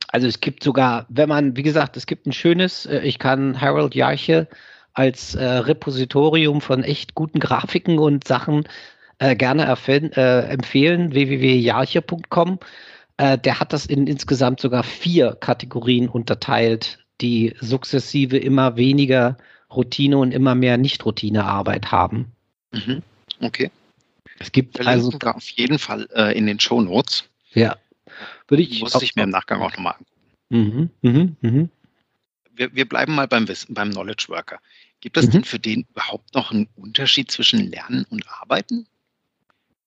Also 0.08 0.28
es 0.28 0.40
gibt 0.40 0.64
sogar, 0.64 1.06
wenn 1.10 1.28
man, 1.28 1.58
wie 1.58 1.64
gesagt, 1.64 1.98
es 1.98 2.06
gibt 2.06 2.28
ein 2.28 2.34
schönes, 2.34 2.86
äh, 2.86 3.00
ich 3.00 3.20
kann 3.20 3.60
Harold 3.60 3.96
Jarche 3.96 4.48
als 4.94 5.36
äh, 5.36 5.44
Repositorium 5.44 6.62
von 6.62 6.84
echt 6.84 7.16
guten 7.16 7.40
Grafiken 7.40 8.00
und 8.00 8.28
Sachen 8.28 8.68
äh, 9.20 9.36
gerne 9.36 9.64
äh, 9.88 10.40
empfehlen, 10.50 11.14
www.jarche.com. 11.14 12.60
Äh, 13.18 13.38
der 13.38 13.60
hat 13.60 13.74
das 13.74 13.86
in 13.86 14.08
insgesamt 14.08 14.60
sogar 14.60 14.84
vier 14.84 15.38
Kategorien 15.40 16.10
unterteilt, 16.10 17.00
die 17.22 17.56
sukzessive 17.60 18.38
immer 18.38 18.76
weniger 18.76 19.38
Routine 19.72 20.18
und 20.18 20.32
immer 20.32 20.56
mehr 20.56 20.78
Nicht-Routine-Arbeit 20.78 21.92
haben. 21.92 22.32
Mhm. 22.72 23.02
Okay. 23.40 23.72
Es 24.40 24.52
gibt 24.52 24.76
Verlinken 24.76 25.14
also 25.22 25.38
auf 25.38 25.50
jeden 25.50 25.80
Fall 25.80 26.08
äh, 26.14 26.38
in 26.38 26.48
den 26.48 26.60
Show 26.60 26.82
Notes. 26.82 27.24
Ja. 27.54 27.78
Würde 28.48 28.64
ich 28.64 28.82
Muss 28.82 29.02
ich 29.02 29.16
mir 29.16 29.24
im 29.24 29.30
Nachgang 29.30 29.62
auch 29.62 29.72
nochmal 29.72 29.94
angucken. 29.94 30.10
Mhm, 30.50 30.90
mhm, 31.02 31.38
mhm. 31.42 31.70
Wir, 32.56 32.76
wir 32.76 32.88
bleiben 32.88 33.16
mal 33.16 33.28
beim 33.28 33.48
Wissen, 33.48 33.74
beim 33.74 33.92
Knowledge 33.92 34.26
Worker. 34.30 34.60
Gibt 35.04 35.18
es 35.18 35.28
mhm. 35.28 35.32
denn 35.32 35.44
für 35.44 35.60
den 35.60 35.86
überhaupt 35.92 36.34
noch 36.34 36.52
einen 36.52 36.70
Unterschied 36.78 37.30
zwischen 37.30 37.60
Lernen 37.60 38.06
und 38.10 38.26
Arbeiten? 38.39 38.88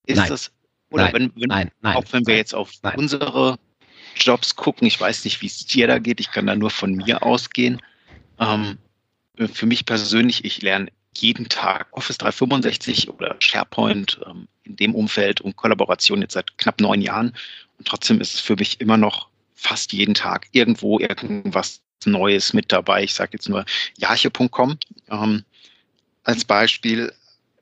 Ist 0.04 0.18
Nein. 0.18 0.28
das 0.28 0.52
oder 0.90 1.04
nein, 1.04 1.14
wenn, 1.14 1.32
wenn 1.36 1.48
nein, 1.48 1.70
nein, 1.80 1.96
auch 1.96 2.04
wenn 2.10 2.26
wir 2.26 2.36
jetzt 2.36 2.54
auf 2.54 2.70
unsere 2.96 3.58
Jobs 4.14 4.56
gucken. 4.56 4.86
Ich 4.86 5.00
weiß 5.00 5.24
nicht, 5.24 5.40
wie 5.40 5.46
es 5.46 5.64
dir 5.64 5.86
da 5.86 6.00
geht. 6.00 6.20
Ich 6.20 6.30
kann 6.32 6.46
da 6.46 6.54
nur 6.54 6.68
von 6.68 6.94
mir 6.94 7.22
ausgehen. 7.22 7.80
Ähm, 8.38 8.76
für 9.54 9.64
mich 9.64 9.86
persönlich, 9.86 10.44
ich 10.44 10.60
lerne 10.60 10.92
jeden 11.16 11.48
Tag 11.48 11.88
Office 11.92 12.18
365 12.18 13.08
oder 13.08 13.36
SharePoint 13.38 14.20
ähm, 14.26 14.48
in 14.64 14.76
dem 14.76 14.94
Umfeld 14.94 15.40
und 15.40 15.56
Kollaboration 15.56 16.20
jetzt 16.20 16.34
seit 16.34 16.58
knapp 16.58 16.78
neun 16.78 17.00
Jahren. 17.00 17.34
Und 17.78 17.88
trotzdem 17.88 18.20
ist 18.20 18.34
es 18.34 18.40
für 18.40 18.56
mich 18.56 18.82
immer 18.82 18.98
noch 18.98 19.30
fast 19.54 19.94
jeden 19.94 20.12
Tag 20.12 20.48
irgendwo 20.52 20.98
irgendwas 20.98 21.80
Neues 22.04 22.52
mit 22.52 22.72
dabei. 22.72 23.04
Ich 23.04 23.14
sage 23.14 23.30
jetzt 23.34 23.48
nur 23.48 23.64
jarche.com 23.98 24.78
ähm, 25.10 25.44
als 26.24 26.44
Beispiel. 26.44 27.12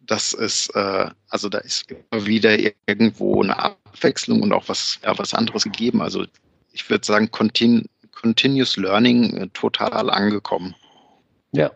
Das 0.00 0.32
ist, 0.32 0.68
äh, 0.74 1.10
also 1.28 1.48
da 1.48 1.58
ist 1.58 1.90
immer 1.90 2.26
wieder 2.26 2.56
irgendwo 2.86 3.42
eine 3.42 3.58
Abwechslung 3.58 4.42
und 4.42 4.52
auch 4.52 4.68
was, 4.68 4.98
ja, 5.02 5.16
was 5.18 5.32
anderes 5.34 5.64
gegeben. 5.64 6.02
Also 6.02 6.26
ich 6.72 6.88
würde 6.90 7.06
sagen, 7.06 7.30
Continu 7.30 7.82
Continuous 8.12 8.76
Learning 8.76 9.36
äh, 9.36 9.48
total 9.52 10.08
angekommen. 10.08 10.74
Ja. 11.52 11.70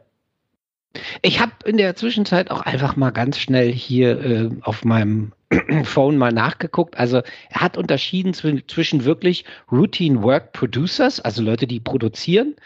Ich 1.22 1.40
habe 1.40 1.52
in 1.64 1.76
der 1.76 1.94
Zwischenzeit 1.96 2.50
auch 2.50 2.60
einfach 2.60 2.96
mal 2.96 3.10
ganz 3.10 3.38
schnell 3.38 3.72
hier 3.72 4.20
äh, 4.20 4.50
auf 4.62 4.84
meinem 4.84 5.32
Phone 5.84 6.16
mal 6.16 6.32
nachgeguckt. 6.32 6.96
Also 6.98 7.22
er 7.50 7.60
hat 7.60 7.76
unterschieden 7.76 8.34
zwischen 8.34 9.04
wirklich 9.04 9.44
Routine 9.70 10.22
Work 10.22 10.52
Producers, 10.52 11.20
also 11.20 11.42
Leute, 11.42 11.66
die 11.66 11.80
produzieren, 11.80 12.56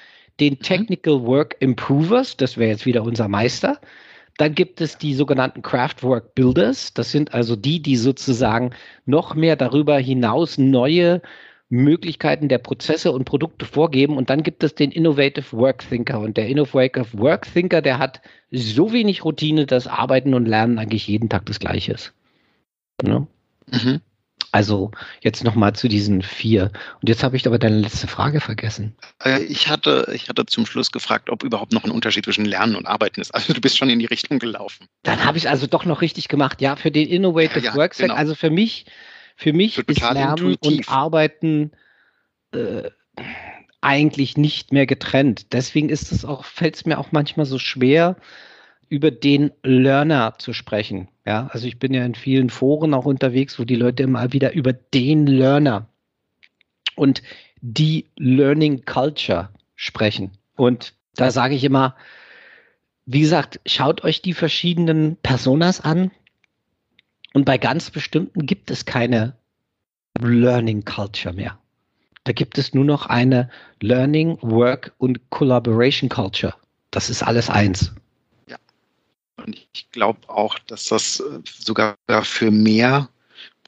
den 0.41 0.55
mhm. 0.55 0.61
Technical 0.61 1.23
Work 1.25 1.57
Improvers, 1.61 2.37
das 2.37 2.57
wäre 2.57 2.71
jetzt 2.71 2.87
wieder 2.87 3.03
unser 3.03 3.29
Meister. 3.29 3.81
Dann 4.39 4.55
gibt 4.55 4.81
es 4.81 4.97
die 4.97 5.15
sogenannten 5.15 5.61
Craftwork 5.61 6.35
Builders, 6.35 6.95
das 6.95 7.11
sind 7.11 7.35
also 7.35 7.55
die, 7.55 7.83
die 7.83 7.97
sozusagen 7.97 8.71
noch 9.05 9.35
mehr 9.35 9.57
darüber 9.57 9.99
hinaus 9.99 10.57
neue 10.57 11.21
Möglichkeiten 11.73 12.49
der 12.49 12.59
Prozesse 12.59 13.13
und 13.13 13.25
Produkte 13.25 13.65
vorgeben. 13.65 14.19
Und 14.19 14.29
dann 14.29 14.43
gibt 14.43 14.63
es 14.63 14.75
den 14.75 14.93
Innovative 14.93 15.57
Work 15.57 15.89
Thinker. 15.89 16.21
Und 16.21 16.37
der 16.37 16.47
Innovative 16.47 17.07
Work 17.19 17.51
Thinker, 17.51 17.81
der 17.81 17.99
hat 17.99 18.21
so 18.51 18.93
wenig 18.93 19.25
Routine, 19.25 19.65
dass 19.65 19.87
Arbeiten 19.87 20.35
und 20.35 20.47
Lernen 20.47 20.79
eigentlich 20.79 21.09
jeden 21.09 21.31
Tag 21.31 21.47
das 21.47 21.61
Gleiche 21.61 21.93
ist. 21.93 22.13
Ne? 23.03 23.27
Mhm. 23.71 24.03
Also 24.51 24.91
jetzt 25.23 25.45
nochmal 25.45 25.73
zu 25.73 25.89
diesen 25.89 26.21
vier. 26.21 26.73
Und 27.01 27.09
jetzt 27.09 27.23
habe 27.23 27.37
ich 27.37 27.47
aber 27.47 27.59
deine 27.59 27.79
letzte 27.79 28.07
Frage 28.07 28.43
vergessen. 28.43 28.95
Äh, 29.25 29.43
ich 29.45 29.69
hatte, 29.69 30.13
ich 30.15 30.29
hatte 30.29 30.45
zum 30.45 30.67
Schluss 30.67 30.93
gefragt, 30.93 31.31
ob 31.31 31.43
überhaupt 31.43 31.73
noch 31.73 31.85
ein 31.85 31.91
Unterschied 31.91 32.27
zwischen 32.27 32.45
Lernen 32.45 32.77
und 32.77 32.85
Arbeiten 32.85 33.23
ist. 33.23 33.35
Also 33.35 33.55
du 33.55 33.63
bist 33.63 33.79
schon 33.79 33.89
in 33.89 33.99
die 33.99 34.05
Richtung 34.05 34.39
gelaufen. 34.39 34.89
Dann 35.05 35.25
habe 35.25 35.39
ich 35.39 35.49
also 35.49 35.67
doch 35.67 35.87
noch 35.87 36.03
richtig 36.03 36.29
gemacht. 36.29 36.61
Ja, 36.61 36.77
für 36.77 36.91
den 36.91 37.09
Innovative 37.09 37.65
ja, 37.65 37.71
ja, 37.71 37.77
Work 37.77 37.97
genau. 37.97 38.13
also 38.13 38.35
für 38.35 38.51
mich 38.51 38.85
für 39.37 39.53
mich 39.53 39.79
ist 39.79 40.01
Lernen 40.01 40.31
intuitiv. 40.31 40.89
und 40.89 40.89
Arbeiten 40.89 41.73
äh, 42.53 42.91
eigentlich 43.81 44.37
nicht 44.37 44.73
mehr 44.73 44.87
getrennt. 44.87 45.53
Deswegen 45.53 45.89
ist 45.89 46.13
es 46.13 46.25
auch, 46.25 46.45
fällt 46.45 46.77
es 46.77 46.87
mir 46.87 46.99
auch 46.99 47.13
manchmal 47.13 47.47
so 47.47 47.59
schwer, 47.59 48.17
über 48.89 49.11
den 49.11 49.51
Learner 49.63 50.35
zu 50.39 50.53
sprechen. 50.53 51.09
Ja, 51.27 51.49
also 51.53 51.67
ich 51.67 51.79
bin 51.79 51.95
ja 51.95 52.05
in 52.05 52.15
vielen 52.15 52.51
Foren 52.51 52.95
auch 52.95 53.07
unterwegs, 53.07 53.59
wo 53.59 53.65
die 53.65 53.77
Leute 53.77 54.03
immer 54.03 54.33
wieder 54.33 54.53
über 54.53 54.73
den 54.73 55.27
Learner 55.27 55.89
und 56.95 57.23
die 57.61 58.07
Learning 58.17 58.85
Culture 58.85 59.49
sprechen. 59.77 60.33
Und 60.57 60.95
da 61.15 61.31
sage 61.31 61.55
ich 61.55 61.65
immer, 61.65 61.97
wie 63.07 63.21
gesagt, 63.21 63.61
schaut 63.67 64.05
euch 64.05 64.23
die 64.23 64.35
verschiedenen 64.35 65.17
Personas 65.17 65.81
an, 65.81 66.11
und 67.33 67.45
bei 67.45 67.59
ganz 67.59 67.91
bestimmten 67.91 68.47
gibt 68.47 68.71
es 68.71 68.85
keine 68.85 69.37
Learning 70.21 70.85
Culture 70.85 71.35
mehr. 71.35 71.59
Da 72.25 72.33
gibt 72.33 72.59
es 72.59 72.73
nur 72.75 72.85
noch 72.85 73.07
eine 73.07 73.51
Learning, 73.81 74.39
Work 74.43 74.93
und 74.99 75.31
Collaboration 75.31 76.09
Culture. 76.09 76.55
Das 76.91 77.11
ist 77.11 77.23
alles 77.23 77.51
eins. 77.51 77.93
Ja. 78.49 78.57
Und 79.37 79.57
ich 79.73 79.91
glaube 79.91 80.29
auch, 80.29 80.59
dass 80.61 80.85
das 80.85 81.21
äh, 81.21 81.41
sogar 81.45 81.97
für 82.23 82.51
mehr 82.51 83.09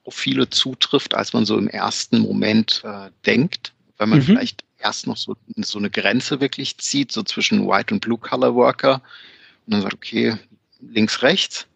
Profile 0.04 0.48
zutrifft, 0.50 1.14
als 1.14 1.32
man 1.32 1.46
so 1.46 1.56
im 1.58 1.68
ersten 1.68 2.20
Moment 2.20 2.82
äh, 2.84 3.10
denkt, 3.26 3.72
weil 3.96 4.06
man 4.06 4.18
mhm. 4.18 4.24
vielleicht 4.24 4.62
erst 4.78 5.06
noch 5.06 5.16
so, 5.16 5.34
so 5.56 5.78
eine 5.78 5.90
Grenze 5.90 6.40
wirklich 6.40 6.76
zieht, 6.78 7.10
so 7.10 7.22
zwischen 7.22 7.66
White 7.66 7.94
und 7.94 8.00
Blue 8.00 8.18
Color 8.18 8.54
Worker 8.54 9.02
und 9.66 9.72
dann 9.72 9.82
sagt, 9.82 9.94
okay, 9.94 10.36
links, 10.80 11.22
rechts. 11.22 11.66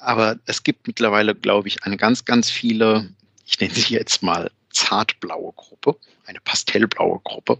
Aber 0.00 0.38
es 0.46 0.62
gibt 0.62 0.86
mittlerweile, 0.86 1.34
glaube 1.34 1.68
ich, 1.68 1.84
eine 1.84 1.96
ganz, 1.96 2.24
ganz 2.24 2.50
viele, 2.50 3.10
ich 3.46 3.60
nenne 3.60 3.74
sie 3.74 3.94
jetzt 3.94 4.22
mal 4.22 4.50
zartblaue 4.70 5.52
Gruppe, 5.54 5.96
eine 6.26 6.40
pastellblaue 6.40 7.20
Gruppe, 7.22 7.58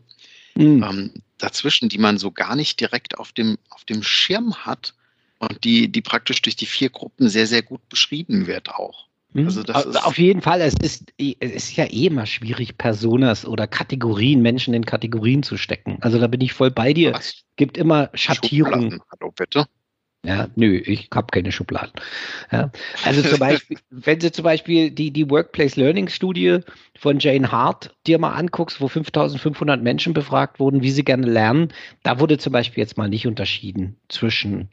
mhm. 0.55 0.83
ähm, 0.83 1.13
dazwischen, 1.39 1.89
die 1.89 1.99
man 1.99 2.19
so 2.19 2.31
gar 2.31 2.57
nicht 2.57 2.81
direkt 2.81 3.19
auf 3.19 3.33
dem, 3.33 3.59
auf 3.71 3.85
dem 3.85 4.03
Schirm 4.03 4.55
hat 4.55 4.95
und 5.39 5.65
die, 5.65 5.91
die 5.91 6.03
praktisch 6.03 6.43
durch 6.43 6.57
die 6.57 6.67
vier 6.67 6.91
Gruppen 6.91 7.29
sehr, 7.29 7.47
sehr 7.47 7.63
gut 7.63 7.87
beschrieben 7.89 8.47
wird 8.47 8.71
auch. 8.71 9.07
Mhm. 9.33 9.47
Also 9.47 9.63
das 9.63 9.85
ist 9.85 10.05
auf 10.05 10.19
jeden 10.19 10.43
Fall, 10.43 10.61
es 10.61 10.75
ist, 10.83 11.13
es 11.19 11.53
ist 11.53 11.77
ja 11.77 11.85
eh 11.85 12.07
immer 12.07 12.27
schwierig, 12.27 12.79
Personas 12.79 13.45
oder 13.45 13.67
Kategorien, 13.67 14.43
Menschen 14.43 14.75
in 14.75 14.85
Kategorien 14.85 15.43
zu 15.43 15.57
stecken. 15.57 15.99
Also 16.01 16.19
da 16.19 16.27
bin 16.27 16.41
ich 16.41 16.53
voll 16.53 16.71
bei 16.71 16.93
dir. 16.93 17.15
Es 17.15 17.45
gibt 17.57 17.79
immer 17.79 18.11
Schattierungen. 18.15 19.01
Hallo, 19.11 19.33
bitte. 19.37 19.67
Ja, 20.23 20.49
nö, 20.55 20.77
ich 20.77 21.09
habe 21.15 21.29
keine 21.31 21.51
Schubladen. 21.51 21.93
Ja, 22.53 22.71
also 23.05 23.23
zum 23.23 23.39
Beispiel, 23.39 23.79
wenn 23.91 24.19
du 24.19 24.31
zum 24.31 24.45
Beispiel 24.45 24.91
die, 24.91 25.11
die 25.13 25.31
Workplace 25.31 25.77
Learning 25.77 26.09
Studie 26.09 26.59
von 26.99 27.19
Jane 27.19 27.51
Hart 27.51 27.95
dir 28.07 28.19
mal 28.19 28.35
anguckst, 28.35 28.83
wo 28.83 28.89
5500 28.89 29.83
Menschen 29.83 30.13
befragt 30.13 30.61
wurden, 30.61 30.83
wie 30.83 30.91
sie 30.91 31.05
gerne 31.05 31.27
lernen, 31.27 31.69
da 32.03 32.21
wurde 32.21 32.37
zum 32.37 32.53
Beispiel 32.53 32.83
jetzt 32.83 32.99
mal 32.99 33.09
nicht 33.09 33.27
unterschieden 33.27 33.97
zwischen 34.09 34.69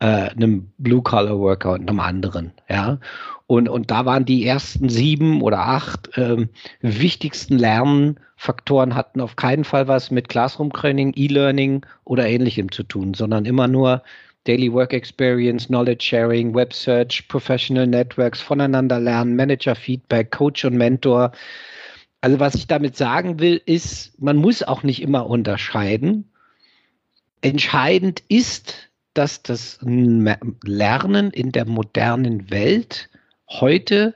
äh, 0.00 0.30
einem 0.30 0.72
Blue-Collar-Worker 0.78 1.72
und 1.72 1.88
einem 1.88 2.00
anderen. 2.00 2.52
Ja, 2.68 2.98
und, 3.46 3.68
und 3.68 3.92
da 3.92 4.04
waren 4.04 4.24
die 4.24 4.44
ersten 4.44 4.88
sieben 4.88 5.42
oder 5.42 5.60
acht 5.60 6.10
ähm, 6.16 6.50
wichtigsten 6.80 7.56
Lernfaktoren 7.56 8.94
hatten 8.96 9.20
auf 9.20 9.36
keinen 9.36 9.64
Fall 9.64 9.86
was 9.86 10.10
mit 10.10 10.28
Classroom-Training, 10.28 11.14
E-Learning 11.16 11.86
oder 12.04 12.26
ähnlichem 12.26 12.72
zu 12.72 12.82
tun, 12.82 13.14
sondern 13.14 13.44
immer 13.44 13.68
nur 13.68 14.02
Daily 14.44 14.72
Work 14.72 14.92
Experience, 14.92 15.66
Knowledge 15.66 16.04
Sharing, 16.04 16.54
Web 16.54 16.72
Search, 16.72 17.28
Professional 17.28 17.86
Networks, 17.86 18.40
voneinander 18.40 18.98
lernen, 18.98 19.36
Manager 19.36 19.74
Feedback, 19.74 20.30
Coach 20.30 20.64
und 20.64 20.76
Mentor. 20.76 21.32
Also 22.20 22.40
was 22.40 22.54
ich 22.54 22.66
damit 22.66 22.96
sagen 22.96 23.38
will, 23.40 23.60
ist, 23.66 24.20
man 24.20 24.36
muss 24.36 24.62
auch 24.62 24.82
nicht 24.82 25.02
immer 25.02 25.26
unterscheiden. 25.26 26.32
Entscheidend 27.42 28.22
ist, 28.28 28.90
dass 29.14 29.42
das 29.42 29.78
Lernen 29.82 31.30
in 31.30 31.52
der 31.52 31.66
modernen 31.66 32.50
Welt 32.50 33.08
heute 33.48 34.14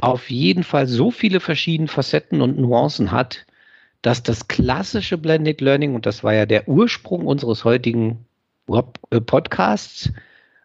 auf 0.00 0.30
jeden 0.30 0.64
Fall 0.64 0.86
so 0.86 1.10
viele 1.10 1.40
verschiedene 1.40 1.88
Facetten 1.88 2.40
und 2.40 2.58
Nuancen 2.58 3.12
hat, 3.12 3.46
dass 4.02 4.22
das 4.22 4.48
klassische 4.48 5.18
Blended 5.18 5.60
Learning, 5.60 5.94
und 5.94 6.06
das 6.06 6.24
war 6.24 6.32
ja 6.32 6.46
der 6.46 6.68
Ursprung 6.68 7.26
unseres 7.26 7.64
heutigen 7.64 8.24
Podcasts 9.26 10.10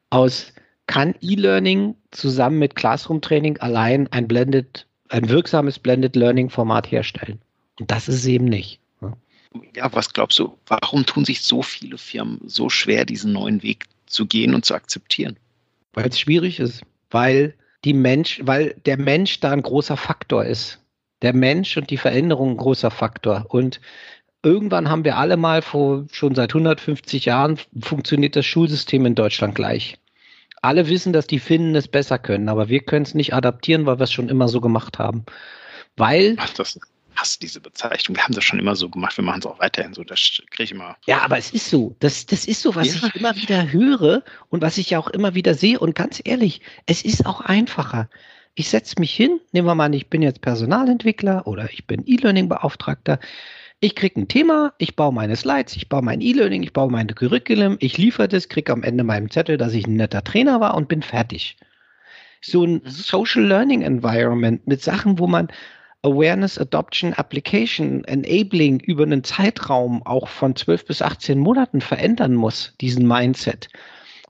aus 0.10 0.54
kann 0.88 1.16
E-Learning 1.22 1.96
zusammen 2.12 2.60
mit 2.60 2.76
Classroom 2.76 3.22
Training 3.22 3.58
allein 3.58 4.08
ein 4.12 4.28
blended, 4.28 4.86
ein 5.10 5.30
wirksames 5.30 5.80
Blended 5.80 6.16
Learning 6.16 6.50
Format 6.50 6.92
herstellen. 6.92 7.42
Und 7.80 7.92
das 7.92 8.08
ist 8.08 8.16
es 8.16 8.26
eben 8.26 8.46
nicht. 8.46 8.80
Ja, 9.76 9.92
was 9.94 10.12
glaubst 10.14 10.38
du, 10.40 10.58
warum 10.68 11.06
tun 11.06 11.26
sich 11.26 11.42
so 11.42 11.62
viele 11.62 11.98
Firmen 11.98 12.40
so 12.46 12.70
schwer, 12.70 13.06
diesen 13.06 13.34
neuen 13.34 13.64
Weg 13.64 13.86
zu 14.06 14.26
gehen 14.26 14.54
und 14.54 14.66
zu 14.66 14.76
akzeptieren? 14.76 15.38
Weil 15.94 16.08
es 16.08 16.20
schwierig 16.20 16.60
ist, 16.60 16.84
weil 17.10 17.54
die 17.86 17.94
Mensch, 17.94 18.42
weil 18.44 18.76
der 18.86 18.98
Mensch 18.98 19.40
da 19.40 19.52
ein 19.52 19.62
großer 19.62 19.96
Faktor 19.96 20.46
ist. 20.46 20.80
Der 21.22 21.34
Mensch 21.34 21.78
und 21.78 21.90
die 21.90 21.98
Veränderung 21.98 22.52
ein 22.52 22.58
großer 22.58 22.92
Faktor. 22.92 23.46
Und 23.48 23.80
irgendwann 24.46 24.90
haben 24.90 25.04
wir 25.04 25.18
alle 25.18 25.36
mal 25.36 25.62
vor 25.62 26.06
schon 26.12 26.36
seit 26.36 26.52
150 26.52 27.26
Jahren 27.26 27.60
funktioniert 27.82 28.36
das 28.36 28.46
Schulsystem 28.46 29.06
in 29.06 29.16
Deutschland 29.16 29.56
gleich. 29.56 29.98
Alle 30.62 30.88
wissen, 30.88 31.14
dass 31.14 31.28
die 31.28 31.40
Finnen 31.40 31.76
es 31.76 31.88
besser 31.88 32.18
können, 32.20 32.48
aber 32.48 32.70
wir 32.70 32.82
können 32.82 33.06
es 33.06 33.14
nicht 33.14 33.34
adaptieren, 33.34 33.86
weil 33.86 34.00
wir 34.00 34.04
es 34.04 34.14
schon 34.14 34.30
immer 34.30 34.48
so 34.48 34.62
gemacht 34.62 35.00
haben. 35.00 35.26
Weil. 35.98 36.36
Ach, 36.38 36.50
das 36.54 36.80
hast 37.16 37.42
diese 37.42 37.60
Bezeichnung. 37.60 38.16
Wir 38.18 38.24
haben 38.24 38.34
das 38.34 38.44
schon 38.44 38.60
immer 38.60 38.76
so 38.76 38.90
gemacht, 38.90 39.18
wir 39.18 39.24
machen 39.24 39.40
es 39.40 39.46
auch 39.46 39.60
weiterhin 39.60 39.94
so. 39.94 40.04
Das 40.04 40.42
kriege 40.52 40.64
ich 40.64 40.72
immer. 40.72 40.96
Ja, 41.06 41.22
aber 41.22 41.38
es 41.38 41.52
ist 41.52 41.70
so. 41.70 41.96
Das, 42.00 42.26
das 42.26 42.46
ist 42.46 42.62
so, 42.62 42.76
was 42.76 42.88
ja. 42.88 43.08
ich 43.08 43.16
immer 43.16 43.36
wieder 43.36 43.72
höre 43.72 44.24
und 44.50 44.62
was 44.62 44.78
ich 44.78 44.96
auch 44.96 45.08
immer 45.08 45.34
wieder 45.34 45.54
sehe. 45.54 45.80
Und 45.80 45.96
ganz 45.96 46.22
ehrlich, 46.24 46.62
es 46.86 47.04
ist 47.04 47.26
auch 47.26 47.42
einfacher. 47.42 48.10
Ich 48.54 48.70
setze 48.70 48.96
mich 49.00 49.14
hin, 49.14 49.40
nehmen 49.52 49.68
wir 49.68 49.76
mal 49.76 49.86
an, 49.86 49.94
ich 49.94 50.10
bin 50.10 50.22
jetzt 50.22 50.42
Personalentwickler 50.42 51.46
oder 51.46 51.72
ich 51.72 51.86
bin 51.88 52.04
E-Learning-Beauftragter. 52.06 53.20
Ich 53.82 53.96
kriege 53.96 54.20
ein 54.22 54.28
Thema, 54.28 54.74
ich 54.78 54.96
baue 54.96 55.14
meine 55.14 55.36
Slides, 55.36 55.76
ich 55.76 55.90
baue 55.90 56.02
mein 56.02 56.22
E-Learning, 56.22 56.64
ich 56.64 56.74
baue 56.74 56.90
meine 56.90 57.14
Curriculum, 57.14 57.78
ich 57.80 57.98
liefere 57.98 58.28
das, 58.28 58.48
kriege 58.48 58.72
am 58.72 58.84
Ende 58.84 59.04
meinem 59.04 59.30
Zettel, 59.30 59.58
dass 59.58 59.74
ich 59.74 59.86
ein 59.86 59.96
netter 59.96 60.24
Trainer 60.24 60.60
war 60.62 60.76
und 60.76 60.88
bin 60.88 61.02
fertig. 61.02 61.58
So 62.42 62.64
ein 62.64 62.76
mhm. 62.76 62.90
Social 62.90 63.44
Learning 63.44 63.82
Environment 63.82 64.66
mit 64.66 64.82
Sachen, 64.82 65.20
wo 65.20 65.28
man 65.28 65.50
Awareness, 66.04 66.58
Adoption, 66.58 67.14
Application, 67.14 68.04
Enabling 68.06 68.80
über 68.80 69.04
einen 69.04 69.24
Zeitraum 69.24 70.06
auch 70.06 70.28
von 70.28 70.56
12 70.56 70.86
bis 70.86 71.02
18 71.02 71.40
Monaten 71.40 71.82
verändern 71.82 72.36
muss, 72.36 72.76
diesen 72.80 73.08
Mindset, 73.08 73.70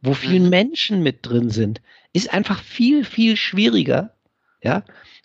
wo 0.02 0.14
viele 0.14 0.46
mhm. 0.46 0.50
Menschen 0.50 1.04
mit 1.04 1.20
drin 1.22 1.50
sind, 1.50 1.82
ist 2.14 2.34
einfach 2.34 2.62
viel, 2.64 3.04
viel 3.04 3.36
schwieriger, 3.36 4.16
ja, 4.64 4.84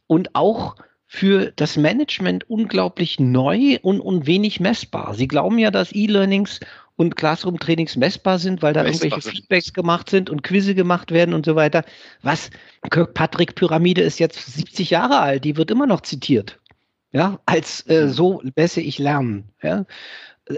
und 0.08 0.34
auch 0.34 0.74
für 1.12 1.52
das 1.56 1.76
Management 1.76 2.48
unglaublich 2.48 3.18
neu 3.18 3.78
und, 3.82 4.00
und 4.00 4.28
wenig 4.28 4.60
messbar. 4.60 5.12
Sie 5.14 5.26
glauben 5.26 5.58
ja, 5.58 5.72
dass 5.72 5.92
E-Learnings 5.92 6.60
und 6.94 7.16
Classroom-Trainings 7.16 7.96
messbar 7.96 8.38
sind, 8.38 8.62
weil 8.62 8.74
da 8.74 8.84
messbar 8.84 9.06
irgendwelche 9.06 9.22
sind. 9.22 9.36
Feedbacks 9.38 9.72
gemacht 9.72 10.08
sind 10.08 10.30
und 10.30 10.44
Quizze 10.44 10.76
gemacht 10.76 11.10
werden 11.10 11.34
und 11.34 11.44
so 11.44 11.56
weiter. 11.56 11.84
Was? 12.22 12.50
Kirkpatrick-Pyramide 12.90 14.02
ist 14.02 14.20
jetzt 14.20 14.54
70 14.54 14.90
Jahre 14.90 15.18
alt, 15.18 15.42
die 15.42 15.56
wird 15.56 15.72
immer 15.72 15.88
noch 15.88 16.02
zitiert. 16.02 16.60
Ja, 17.10 17.40
als 17.44 17.84
äh, 17.88 18.08
so 18.08 18.40
messe 18.54 18.80
ich 18.80 18.98
lernen. 18.98 19.48
Ja. 19.64 19.86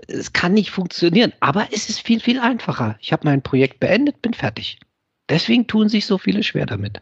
Es 0.07 0.35
kann 0.35 0.53
nicht 0.53 0.71
funktionieren, 0.71 1.33
aber 1.41 1.69
es 1.73 1.89
ist 1.89 2.01
viel, 2.01 2.21
viel 2.21 2.39
einfacher. 2.39 2.99
Ich 3.01 3.11
habe 3.15 3.27
mein 3.27 3.41
Projekt 3.41 3.81
beendet, 3.81 4.21
bin 4.21 4.35
fertig. 4.35 4.79
Deswegen 5.31 5.67
tun 5.67 5.89
sich 5.89 6.05
so 6.05 6.19
viele 6.19 6.43
schwer 6.43 6.67
damit. 6.67 7.01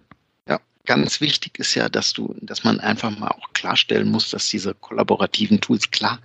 Ganz 0.87 1.21
wichtig 1.21 1.59
ist 1.59 1.75
ja, 1.75 1.89
dass 1.89 2.13
du, 2.13 2.35
dass 2.41 2.65
man 2.65 2.81
einfach 2.81 3.17
mal 3.17 3.29
auch 3.29 3.53
klarstellen 3.53 4.11
muss, 4.11 4.31
dass 4.31 4.49
diese 4.49 4.75
kollaborativen 4.75 5.61
Tools 5.61 5.91
klar 5.91 6.21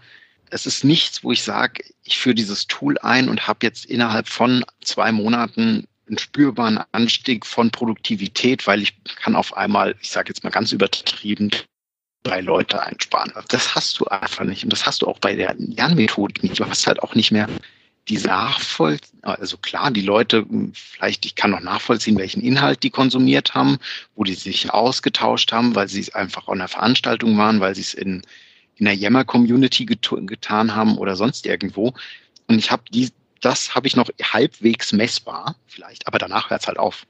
es 0.49 0.65
ist 0.65 0.83
nichts, 0.83 1.23
wo 1.23 1.31
ich 1.31 1.43
sage, 1.43 1.83
ich 2.03 2.17
führe 2.17 2.35
dieses 2.35 2.67
Tool 2.67 2.97
ein 2.99 3.29
und 3.29 3.47
habe 3.47 3.59
jetzt 3.63 3.85
innerhalb 3.85 4.27
von 4.27 4.63
zwei 4.81 5.11
Monaten 5.11 5.87
einen 6.07 6.17
spürbaren 6.17 6.79
Anstieg 6.91 7.45
von 7.45 7.71
Produktivität, 7.71 8.67
weil 8.67 8.81
ich 8.81 8.95
kann 9.15 9.35
auf 9.35 9.57
einmal, 9.57 9.95
ich 10.01 10.11
sage 10.11 10.29
jetzt 10.29 10.43
mal 10.43 10.51
ganz 10.51 10.71
übertrieben, 10.71 11.49
drei 12.23 12.41
Leute 12.41 12.81
einsparen. 12.81 13.33
Das 13.49 13.75
hast 13.75 13.99
du 13.99 14.05
einfach 14.05 14.45
nicht. 14.45 14.63
Und 14.63 14.71
das 14.71 14.85
hast 14.85 15.01
du 15.01 15.07
auch 15.07 15.19
bei 15.19 15.35
der 15.35 15.55
Lernmethodik 15.57 16.43
nicht. 16.43 16.59
Du 16.59 16.65
hast 16.65 16.87
halt 16.87 17.01
auch 17.01 17.15
nicht 17.15 17.31
mehr 17.31 17.47
die 18.07 18.17
Nachvollziehung, 18.17 19.23
also 19.23 19.57
klar, 19.57 19.89
die 19.91 20.01
Leute, 20.01 20.45
vielleicht, 20.73 21.25
ich 21.25 21.35
kann 21.35 21.51
noch 21.51 21.61
nachvollziehen, 21.61 22.17
welchen 22.17 22.41
Inhalt 22.41 22.83
die 22.83 22.91
konsumiert 22.91 23.55
haben, 23.55 23.77
wo 24.15 24.23
die 24.23 24.35
sich 24.35 24.71
ausgetauscht 24.71 25.51
haben, 25.51 25.75
weil 25.75 25.87
sie 25.87 26.01
es 26.01 26.13
einfach 26.13 26.47
an 26.47 26.59
der 26.59 26.67
Veranstaltung 26.67 27.37
waren, 27.37 27.59
weil 27.59 27.73
sie 27.73 27.81
es 27.81 27.93
in 27.93 28.21
in 28.77 28.85
der 28.85 28.95
Yammer-Community 28.95 29.85
get 29.85 30.09
getan 30.27 30.75
haben 30.75 30.97
oder 30.97 31.15
sonst 31.15 31.45
irgendwo. 31.45 31.93
Und 32.47 32.59
ich 32.59 32.71
habe 32.71 32.83
die, 32.91 33.09
das 33.41 33.73
habe 33.75 33.87
ich 33.87 33.95
noch 33.95 34.09
halbwegs 34.21 34.91
messbar, 34.91 35.55
vielleicht, 35.67 36.07
aber 36.07 36.17
danach 36.17 36.49
hört 36.49 36.61
es 36.61 36.67
halt 36.67 36.77
auf. 36.77 37.05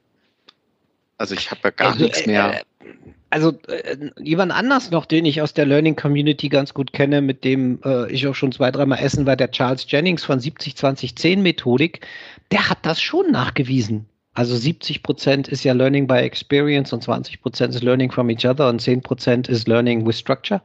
Also 1.18 1.34
ich 1.34 1.50
habe 1.50 1.60
ja 1.64 1.70
gar 1.70 1.92
also, 1.92 2.04
nichts 2.04 2.26
mehr. 2.26 2.60
Äh, 2.60 2.88
also 3.30 3.52
äh, 3.68 4.10
jemand 4.20 4.52
anders 4.52 4.90
noch, 4.90 5.06
den 5.06 5.24
ich 5.24 5.42
aus 5.42 5.54
der 5.54 5.66
Learning 5.66 5.96
Community 5.96 6.48
ganz 6.48 6.74
gut 6.74 6.92
kenne, 6.92 7.20
mit 7.20 7.44
dem 7.44 7.80
äh, 7.84 8.10
ich 8.10 8.26
auch 8.26 8.34
schon 8.34 8.52
zwei, 8.52 8.70
dreimal 8.70 8.98
essen 9.00 9.26
war, 9.26 9.36
der 9.36 9.50
Charles 9.50 9.86
Jennings 9.88 10.24
von 10.24 10.38
70-20-10 10.38 11.38
Methodik, 11.38 12.06
der 12.52 12.68
hat 12.68 12.78
das 12.82 13.00
schon 13.00 13.30
nachgewiesen. 13.30 14.06
Also 14.34 14.54
70 14.54 15.02
Prozent 15.02 15.48
ist 15.48 15.64
ja 15.64 15.72
Learning 15.72 16.06
by 16.06 16.16
Experience 16.16 16.92
und 16.92 17.02
20 17.02 17.40
Prozent 17.40 17.74
ist 17.74 17.82
Learning 17.82 18.12
from 18.12 18.28
each 18.28 18.46
other 18.46 18.68
und 18.68 18.80
10 18.80 19.02
Prozent 19.02 19.48
ist 19.48 19.66
Learning 19.66 20.06
with 20.06 20.18
Structure 20.18 20.60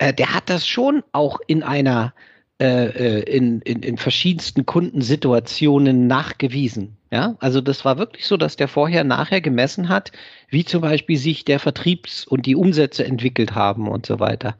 äh, 0.00 0.12
der 0.12 0.34
hat 0.34 0.50
das 0.50 0.66
schon 0.66 1.04
auch 1.12 1.38
in 1.46 1.62
einer 1.62 2.12
äh, 2.60 3.20
äh, 3.20 3.20
in, 3.22 3.60
in, 3.62 3.82
in 3.82 3.96
verschiedensten 3.96 4.66
Kundensituationen 4.66 6.06
nachgewiesen. 6.06 6.96
Ja, 7.12 7.34
also 7.40 7.60
das 7.60 7.84
war 7.84 7.98
wirklich 7.98 8.26
so, 8.26 8.36
dass 8.36 8.54
der 8.54 8.68
vorher 8.68 9.02
nachher 9.02 9.40
gemessen 9.40 9.88
hat, 9.88 10.12
wie 10.48 10.64
zum 10.64 10.80
Beispiel 10.80 11.16
sich 11.16 11.44
der 11.44 11.58
Vertriebs- 11.58 12.24
und 12.24 12.46
die 12.46 12.54
Umsätze 12.54 13.04
entwickelt 13.04 13.56
haben 13.56 13.88
und 13.88 14.06
so 14.06 14.20
weiter. 14.20 14.56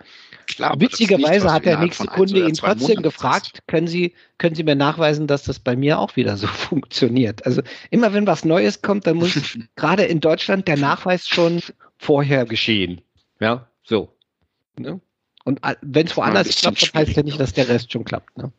Klar, 0.48 0.80
Witzigerweise 0.80 1.44
nicht, 1.44 1.54
hat 1.54 1.64
der 1.64 1.78
nächste 1.78 2.08
Kunde 2.08 2.40
ihn 2.40 2.54
trotzdem 2.54 2.88
Monaten 2.88 3.02
gefragt, 3.04 3.62
können 3.68 3.86
Sie, 3.86 4.14
können 4.38 4.56
Sie 4.56 4.64
mir 4.64 4.74
nachweisen, 4.74 5.28
dass 5.28 5.44
das 5.44 5.60
bei 5.60 5.76
mir 5.76 6.00
auch 6.00 6.16
wieder 6.16 6.36
so 6.36 6.46
funktioniert? 6.48 7.46
Also 7.46 7.62
immer 7.90 8.12
wenn 8.12 8.26
was 8.26 8.44
Neues 8.44 8.82
kommt, 8.82 9.06
dann 9.06 9.18
muss 9.18 9.32
gerade 9.76 10.02
in 10.04 10.18
Deutschland 10.18 10.66
der 10.66 10.76
Nachweis 10.76 11.28
schon 11.28 11.62
vorher 11.98 12.46
geschehen. 12.46 13.00
Ja, 13.38 13.68
so. 13.84 14.12
Ne? 14.76 15.00
Und 15.44 15.60
wenn 15.82 16.06
es 16.06 16.16
woanders 16.16 16.48
klappt, 16.56 16.94
heißt 16.94 17.16
ja 17.16 17.22
nicht, 17.22 17.38
dass 17.38 17.52
der 17.52 17.68
Rest 17.68 17.92
schon 17.92 18.04
klappt. 18.04 18.36
Ne? 18.36 18.52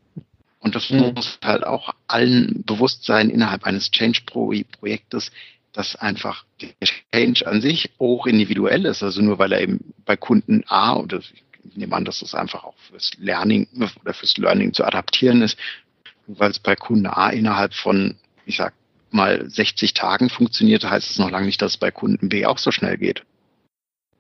Und 0.62 0.76
das 0.76 0.90
mhm. 0.90 1.14
muss 1.16 1.40
halt 1.44 1.66
auch 1.66 1.94
allen 2.08 2.64
bewusst 2.64 3.04
sein 3.04 3.30
innerhalb 3.30 3.66
eines 3.66 3.92
Change-Projektes, 3.92 5.32
dass 5.74 5.96
einfach 5.96 6.46
der 6.62 6.70
Change 7.12 7.48
an 7.48 7.62
sich 7.62 7.92
auch 7.98 8.28
individuell 8.28 8.86
ist. 8.86 9.04
Also 9.04 9.22
nur 9.22 9.40
weil 9.40 9.52
er 9.52 9.62
eben 9.62 9.94
bei 10.06 10.16
Kunden 10.16 10.64
A 10.68 10.96
oder 10.96 11.20
ich 11.20 11.44
nehme 11.76 11.96
an, 11.96 12.06
dass 12.06 12.20
das 12.20 12.36
einfach 12.36 12.64
auch 12.64 12.78
fürs 12.90 13.12
Learning 13.18 13.68
oder 14.02 14.14
fürs 14.14 14.38
Learning 14.38 14.74
zu 14.74 14.84
adaptieren 14.84 15.42
ist, 15.42 15.58
weil 16.28 16.52
es 16.52 16.60
bei 16.60 16.76
Kunde 16.76 17.16
A 17.16 17.30
innerhalb 17.30 17.74
von, 17.74 18.18
ich 18.46 18.58
sag 18.58 18.74
mal, 19.12 19.50
60 19.50 19.94
Tagen 19.94 20.30
funktioniert, 20.30 20.84
heißt 20.90 21.10
es 21.10 21.20
noch 21.20 21.30
lange 21.30 21.46
nicht, 21.46 21.62
dass 21.62 21.74
es 21.74 21.78
bei 21.78 21.92
Kunden 21.92 22.30
B 22.30 22.46
auch 22.46 22.58
so 22.58 22.72
schnell 22.72 22.98
geht. 22.98 23.24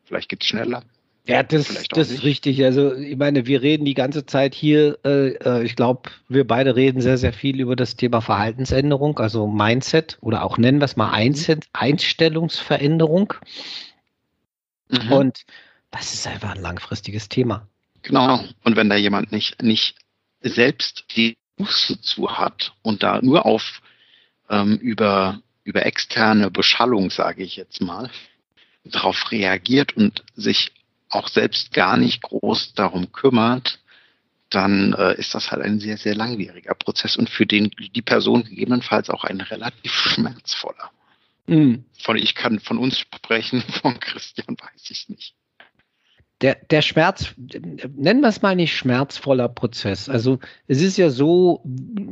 Vielleicht 0.06 0.30
geht 0.30 0.42
es 0.42 0.48
schneller. 0.48 0.84
Ja, 1.28 1.44
das, 1.44 1.88
das 1.90 2.10
ist 2.10 2.24
richtig. 2.24 2.64
Also 2.64 2.96
ich 2.96 3.16
meine, 3.16 3.46
wir 3.46 3.62
reden 3.62 3.86
die 3.86 3.94
ganze 3.94 4.26
Zeit 4.26 4.56
hier, 4.56 4.98
äh, 5.06 5.34
äh 5.36 5.64
ich 5.64 5.76
glaube, 5.76 6.10
wir 6.28 6.48
beide 6.48 6.76
reden 6.76 7.00
sehr, 7.00 7.18
sehr 7.18 7.32
viel 7.32 7.60
über 7.60 7.76
das 7.76 7.96
Thema 7.96 8.22
Verhaltensänderung, 8.22 9.20
also 9.20 9.48
Mindset 9.48 10.18
oder 10.22 10.44
auch 10.44 10.58
nennen 10.58 10.80
wir 10.80 10.86
es 10.86 10.96
mal 10.96 11.08
mhm. 11.08 11.14
Einset 11.14 11.66
Einstellungsveränderung. 11.74 13.34
Mhm. 14.90 15.12
Und 15.12 15.46
das 15.92 16.14
ist 16.14 16.26
einfach 16.26 16.56
ein 16.56 16.62
langfristiges 16.62 17.30
Thema. 17.30 17.68
Genau. 18.02 18.44
Und 18.64 18.76
wenn 18.76 18.90
da 18.90 18.96
jemand 18.96 19.32
nicht, 19.32 19.62
nicht 19.62 19.98
selbst 20.42 21.06
die 21.16 21.38
Buße 21.58 22.02
zu 22.02 22.38
hat 22.38 22.74
und 22.82 23.04
da 23.04 23.22
nur 23.22 23.46
auf 23.46 23.82
ähm, 24.50 24.78
über, 24.78 25.40
über 25.64 25.86
externe 25.86 26.50
Beschallung, 26.50 27.12
sage 27.12 27.44
ich 27.44 27.58
jetzt 27.58 27.82
mal, 27.82 28.10
darauf 28.84 29.32
reagiert 29.32 29.96
und 29.96 30.24
sich 30.36 30.72
auch 31.12 31.28
selbst 31.28 31.74
gar 31.74 31.98
nicht 31.98 32.22
groß 32.22 32.74
darum 32.74 33.12
kümmert, 33.12 33.80
dann 34.50 34.94
äh, 34.94 35.16
ist 35.16 35.34
das 35.34 35.52
halt 35.52 35.62
ein 35.62 35.80
sehr, 35.80 35.98
sehr 35.98 36.16
langwieriger 36.16 36.74
Prozess 36.74 37.16
und 37.16 37.30
für 37.30 37.46
den 37.46 37.72
die 37.96 38.02
Person 38.02 38.44
gegebenenfalls 38.44 39.10
auch 39.10 39.24
ein 39.24 39.42
relativ 39.42 39.92
schmerzvoller. 39.94 40.92
Mhm. 41.48 41.86
Von 42.00 42.18
ich 42.18 42.36
kann 42.36 42.60
von 42.60 42.78
uns 42.78 43.00
sprechen, 43.00 43.62
von 43.82 44.00
Christian 44.00 44.58
weiß 44.58 44.90
ich 44.90 45.10
nicht 45.10 45.36
der, 46.42 46.58
der 46.72 46.82
Schmerz, 46.82 47.36
nennen 47.96 48.22
wir 48.22 48.30
es 48.30 48.42
mal 48.42 48.56
nicht 48.56 48.76
schmerzvoller 48.76 49.48
Prozess. 49.48 50.10
Also 50.10 50.40
es 50.68 50.82
ist 50.82 50.98
ja 50.98 51.12
so, 51.12 51.64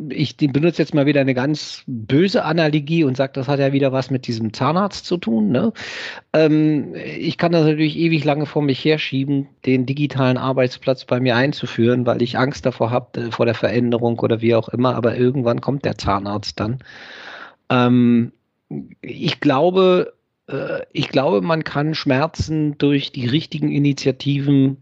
ich 0.10 0.38
benutze 0.38 0.82
jetzt 0.84 0.94
mal 0.94 1.08
wieder 1.08 1.22
eine 1.22 1.34
ganz 1.34 1.84
böse 1.88 2.46
Analogie 2.46 3.04
und 3.04 3.18
sage, 3.18 3.34
das 3.34 3.48
hat 3.48 3.60
ja 3.60 3.74
wieder 3.74 3.92
was 3.92 4.12
mit 4.12 4.28
diesem 4.28 4.54
Zahnarzt 4.54 5.06
zu 5.06 5.18
tun. 5.18 5.50
Ne? 5.50 5.74
Ähm, 6.34 6.94
ich 6.96 7.40
kann 7.40 7.52
das 7.52 7.66
natürlich 7.66 7.98
ewig 7.98 8.24
lange 8.24 8.46
vor 8.46 8.62
mich 8.62 8.86
herschieben, 8.86 9.48
den 9.66 9.88
digitalen 9.88 10.38
Arbeitsplatz 10.38 11.06
bei 11.06 11.20
mir 11.20 11.36
einzuführen, 11.36 12.06
weil 12.06 12.22
ich 12.22 12.38
Angst 12.38 12.68
davor 12.68 12.92
habe, 12.92 13.20
äh, 13.20 13.32
vor 13.32 13.48
der 13.48 13.56
Veränderung 13.56 14.20
oder 14.20 14.42
wie 14.42 14.54
auch 14.54 14.70
immer, 14.70 14.94
aber 14.94 15.18
irgendwann 15.18 15.60
kommt 15.60 15.86
der 15.86 15.98
Zahnarzt 15.98 16.60
dann. 16.60 16.80
Ähm, 17.72 18.32
ich 19.02 19.40
glaube, 19.40 20.14
ich 20.92 21.10
glaube, 21.10 21.42
man 21.42 21.64
kann 21.64 21.94
Schmerzen 21.94 22.78
durch 22.78 23.12
die 23.12 23.28
richtigen 23.28 23.72
Initiativen 23.72 24.78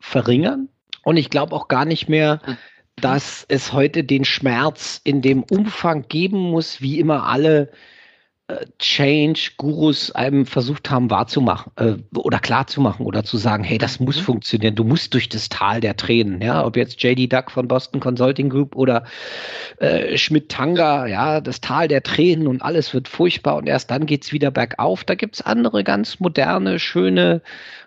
verringern. 0.00 0.68
Und 1.02 1.16
ich 1.16 1.30
glaube 1.30 1.54
auch 1.54 1.68
gar 1.68 1.84
nicht 1.84 2.08
mehr, 2.08 2.40
hm. 2.44 2.56
dass 2.96 3.44
es 3.48 3.72
heute 3.72 4.04
den 4.04 4.24
Schmerz 4.24 5.00
in 5.04 5.22
dem 5.22 5.42
Umfang 5.42 6.06
geben 6.08 6.38
muss, 6.38 6.80
wie 6.80 6.98
immer 6.98 7.24
alle 7.26 7.70
Change-Gurus 8.78 10.10
einem 10.12 10.46
versucht 10.46 10.90
haben 10.90 11.10
wahrzumachen 11.10 11.70
äh, 11.76 11.96
oder 12.16 12.38
klarzumachen 12.38 13.04
oder 13.04 13.22
zu 13.22 13.36
sagen, 13.36 13.62
hey, 13.62 13.76
das 13.76 14.00
muss 14.00 14.16
mhm. 14.16 14.22
funktionieren, 14.22 14.74
du 14.74 14.84
musst 14.84 15.12
durch 15.12 15.28
das 15.28 15.50
Tal 15.50 15.82
der 15.82 15.98
Tränen, 15.98 16.40
ja, 16.40 16.64
ob 16.64 16.78
jetzt 16.78 17.02
JD 17.02 17.30
Duck 17.30 17.50
von 17.50 17.68
Boston 17.68 18.00
Consulting 18.00 18.48
Group 18.48 18.74
oder 18.74 19.04
äh, 19.80 20.16
Schmidt-Tanga, 20.16 21.06
ja, 21.06 21.42
das 21.42 21.60
Tal 21.60 21.88
der 21.88 22.02
Tränen 22.02 22.46
und 22.46 22.62
alles 22.62 22.94
wird 22.94 23.06
furchtbar 23.06 23.56
und 23.56 23.68
erst 23.68 23.90
dann 23.90 24.06
geht's 24.06 24.32
wieder 24.32 24.50
bergauf. 24.50 25.04
Da 25.04 25.14
gibt's 25.14 25.42
andere 25.42 25.84
ganz 25.84 26.18
moderne, 26.18 26.78
schöne, 26.78 27.42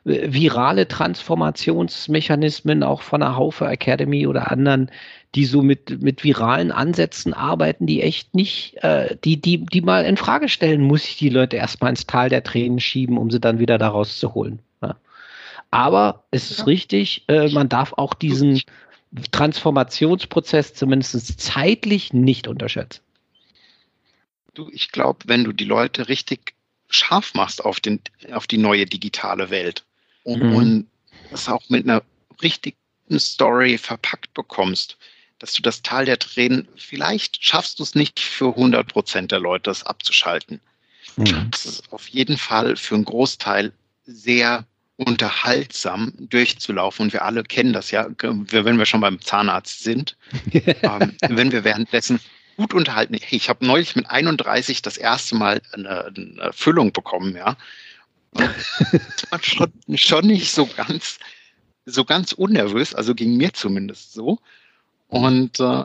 äh, 0.06 0.32
virale 0.32 0.88
Transformationsmechanismen, 0.88 2.84
auch 2.84 3.02
von 3.02 3.22
der 3.22 3.36
Haufe 3.36 3.66
Academy 3.66 4.28
oder 4.28 4.52
anderen, 4.52 4.92
die 5.36 5.46
so 5.46 5.62
mit, 5.62 6.02
mit 6.02 6.24
viralen 6.24 6.72
Ansätzen 6.72 7.34
arbeiten, 7.34 7.88
die 7.88 8.02
echt 8.02 8.36
nicht, 8.36 8.76
äh, 8.84 9.16
die, 9.24 9.40
die, 9.40 9.66
die 9.66 9.82
mal 9.82 10.06
in 10.06 10.18
Frage 10.18 10.50
stellen, 10.50 10.82
muss 10.82 11.06
ich 11.06 11.18
die 11.18 11.30
Leute 11.30 11.56
erstmal 11.56 11.92
ins 11.92 12.06
Tal 12.06 12.30
der 12.30 12.44
Tränen 12.44 12.80
schieben, 12.80 13.18
um 13.18 13.32
sie 13.32 13.40
dann 13.40 13.60
wieder 13.60 13.78
da 13.78 13.90
rauszuholen. 13.90 14.60
Ja. 14.82 14.98
Aber 15.72 16.26
es 16.32 16.52
ist 16.52 16.60
ja. 16.60 16.66
richtig, 16.66 17.24
äh, 17.28 17.50
man 17.50 17.70
darf 17.70 17.94
auch 17.94 18.14
diesen 18.14 18.62
Transformationsprozess 19.32 20.74
zumindest 20.74 21.40
zeitlich 21.40 22.14
nicht 22.14 22.48
unterschätzen. 22.48 23.02
Du, 24.54 24.70
ich 24.72 24.92
glaube, 24.92 25.20
wenn 25.28 25.46
du 25.46 25.54
die 25.54 25.66
Leute 25.66 26.10
richtig 26.10 26.56
scharf 26.90 27.34
machst 27.34 27.64
auf, 27.64 27.80
den, 27.80 28.02
auf 28.34 28.48
die 28.48 28.58
neue 28.58 28.86
digitale 28.86 29.50
Welt, 29.50 29.86
und, 30.24 30.44
mhm. 30.44 30.56
und 30.56 30.88
das 31.30 31.50
auch 31.50 31.70
mit 31.70 31.86
einer 31.88 32.04
richtigen 32.42 32.78
Story 33.18 33.78
verpackt 33.78 34.34
bekommst, 34.34 34.98
dass 35.42 35.54
du 35.54 35.64
das 35.64 35.82
Tal 35.82 36.06
der 36.06 36.20
Tränen, 36.20 36.68
vielleicht 36.76 37.44
schaffst 37.44 37.80
du 37.80 37.84
es 37.84 37.96
nicht 37.96 38.20
für 38.20 38.50
100 38.50 38.88
Prozent 38.88 39.32
der 39.32 39.40
Leute, 39.40 39.64
das 39.64 39.84
abzuschalten. 39.84 40.62
Mhm. 41.16 41.50
Das 41.50 41.66
ist 41.66 41.92
auf 41.92 42.08
jeden 42.10 42.38
Fall 42.38 42.76
für 42.76 42.94
einen 42.94 43.06
Großteil 43.06 43.74
sehr 44.06 44.66
unterhaltsam 44.98 46.14
durchzulaufen. 46.20 47.06
Und 47.06 47.14
wir 47.14 47.26
alle 47.26 47.44
kennen 47.44 47.74
das 47.74 47.90
ja, 47.90 48.08
wenn 48.20 48.78
wir 48.78 48.86
schon 48.86 49.02
beim 49.02 49.20
Zahnarzt 49.20 49.84
sind. 49.84 50.16
ähm, 50.54 51.18
wenn 51.28 51.52
wir 51.52 51.64
währenddessen 51.64 52.20
gut 52.56 52.76
unterhalten. 52.76 53.18
Ich 53.32 53.50
habe 53.50 53.66
neulich 53.66 53.96
mit 53.96 54.08
31 54.12 54.84
das 54.84 54.98
erste 54.98 55.36
Mal 55.36 55.62
eine, 55.72 56.06
eine 56.06 56.54
Füllung 56.54 56.94
bekommen, 56.94 57.36
ja. 57.36 57.58
das 58.34 59.32
war 59.32 59.42
schon, 59.42 59.74
schon 59.96 60.28
nicht 60.28 60.52
so 60.52 60.68
ganz, 60.68 61.18
so 61.86 62.06
ganz 62.06 62.34
unnervös, 62.34 62.94
also 62.94 63.16
ging 63.16 63.38
mir 63.38 63.54
zumindest 63.54 64.14
so. 64.14 64.38
Und 65.12 65.60
äh, 65.60 65.84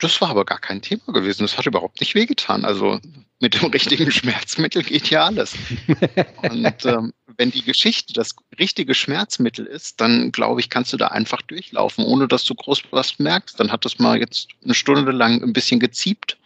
das 0.00 0.20
war 0.20 0.30
aber 0.30 0.44
gar 0.44 0.58
kein 0.58 0.82
Thema 0.82 1.12
gewesen. 1.12 1.42
Das 1.42 1.58
hat 1.58 1.66
überhaupt 1.66 2.00
nicht 2.00 2.14
wehgetan. 2.14 2.64
Also 2.64 2.98
mit 3.38 3.54
dem 3.54 3.70
richtigen 3.70 4.10
Schmerzmittel 4.10 4.82
geht 4.82 5.10
ja 5.10 5.26
alles. 5.26 5.54
Und 6.42 6.84
ähm, 6.86 7.12
wenn 7.36 7.50
die 7.50 7.62
Geschichte 7.62 8.14
das 8.14 8.34
richtige 8.58 8.94
Schmerzmittel 8.94 9.66
ist, 9.66 10.00
dann 10.00 10.32
glaube 10.32 10.60
ich, 10.60 10.70
kannst 10.70 10.92
du 10.92 10.96
da 10.96 11.08
einfach 11.08 11.42
durchlaufen, 11.42 12.04
ohne 12.04 12.26
dass 12.28 12.44
du 12.44 12.54
groß 12.54 12.82
was 12.90 13.18
merkst. 13.18 13.60
Dann 13.60 13.70
hat 13.70 13.84
das 13.84 13.98
mal 13.98 14.18
jetzt 14.18 14.48
eine 14.64 14.74
Stunde 14.74 15.12
lang 15.12 15.42
ein 15.42 15.52
bisschen 15.52 15.78
geziebt 15.78 16.38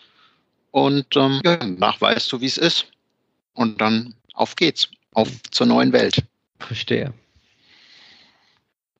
und 0.72 1.16
ähm, 1.16 1.40
ja, 1.44 1.56
danach 1.56 2.00
weißt 2.00 2.30
du, 2.32 2.40
wie 2.40 2.46
es 2.46 2.58
ist. 2.58 2.86
Und 3.54 3.80
dann 3.80 4.14
auf 4.34 4.56
geht's, 4.56 4.88
auf 5.14 5.30
zur 5.50 5.66
neuen 5.66 5.92
Welt. 5.92 6.24
Verstehe. 6.58 7.14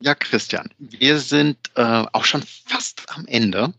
Ja, 0.00 0.14
Christian, 0.14 0.68
wir 0.78 1.18
sind 1.18 1.56
äh, 1.74 2.04
auch 2.12 2.24
schon 2.24 2.42
fast 2.66 3.02
am 3.09 3.26
Ende. 3.26 3.72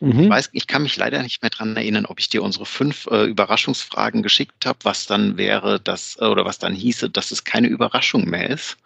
Mhm. 0.00 0.24
Ich 0.24 0.28
weiß, 0.28 0.50
ich 0.52 0.66
kann 0.66 0.82
mich 0.82 0.96
leider 0.96 1.22
nicht 1.22 1.42
mehr 1.42 1.50
daran 1.50 1.76
erinnern, 1.76 2.06
ob 2.06 2.18
ich 2.18 2.28
dir 2.28 2.42
unsere 2.42 2.66
fünf 2.66 3.06
äh, 3.06 3.24
Überraschungsfragen 3.24 4.22
geschickt 4.22 4.66
habe, 4.66 4.78
was 4.82 5.06
dann 5.06 5.36
wäre, 5.36 5.78
dass, 5.78 6.16
äh, 6.20 6.24
oder 6.24 6.44
was 6.44 6.58
dann 6.58 6.74
hieße, 6.74 7.10
dass 7.10 7.30
es 7.30 7.44
keine 7.44 7.68
Überraschung 7.68 8.28
mehr 8.28 8.50
ist. 8.50 8.78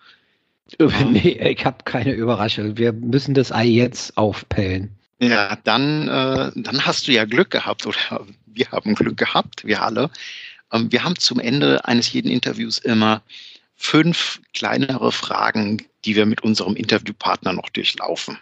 Ähm, 0.79 0.93
nee, 1.13 1.39
ich 1.53 1.65
habe 1.65 1.85
keine 1.85 2.13
Überraschung. 2.13 2.77
Wir 2.77 2.93
müssen 2.93 3.35
das 3.35 3.53
Ei 3.53 3.67
jetzt 3.67 4.17
aufpellen. 4.17 4.91
Ja, 5.21 5.57
dann, 5.65 6.09
äh, 6.09 6.51
dann 6.55 6.85
hast 6.85 7.07
du 7.07 7.13
ja 7.13 7.25
Glück 7.25 7.51
gehabt, 7.51 7.87
oder 7.87 8.27
wir 8.47 8.71
haben 8.73 8.95
Glück 8.95 9.17
gehabt, 9.17 9.65
wir 9.65 9.83
alle. 9.83 10.11
Ähm, 10.73 10.91
wir 10.91 11.05
haben 11.05 11.17
zum 11.17 11.39
Ende 11.39 11.85
eines 11.85 12.13
jeden 12.13 12.31
Interviews 12.31 12.79
immer 12.79 13.23
fünf 13.77 14.41
kleinere 14.53 15.13
Fragen, 15.13 15.83
die 16.05 16.17
wir 16.17 16.27
mit 16.27 16.43
unserem 16.43 16.77
Interviewpartner 16.77 17.53
noch 17.53 17.69
durchlaufen. 17.71 18.39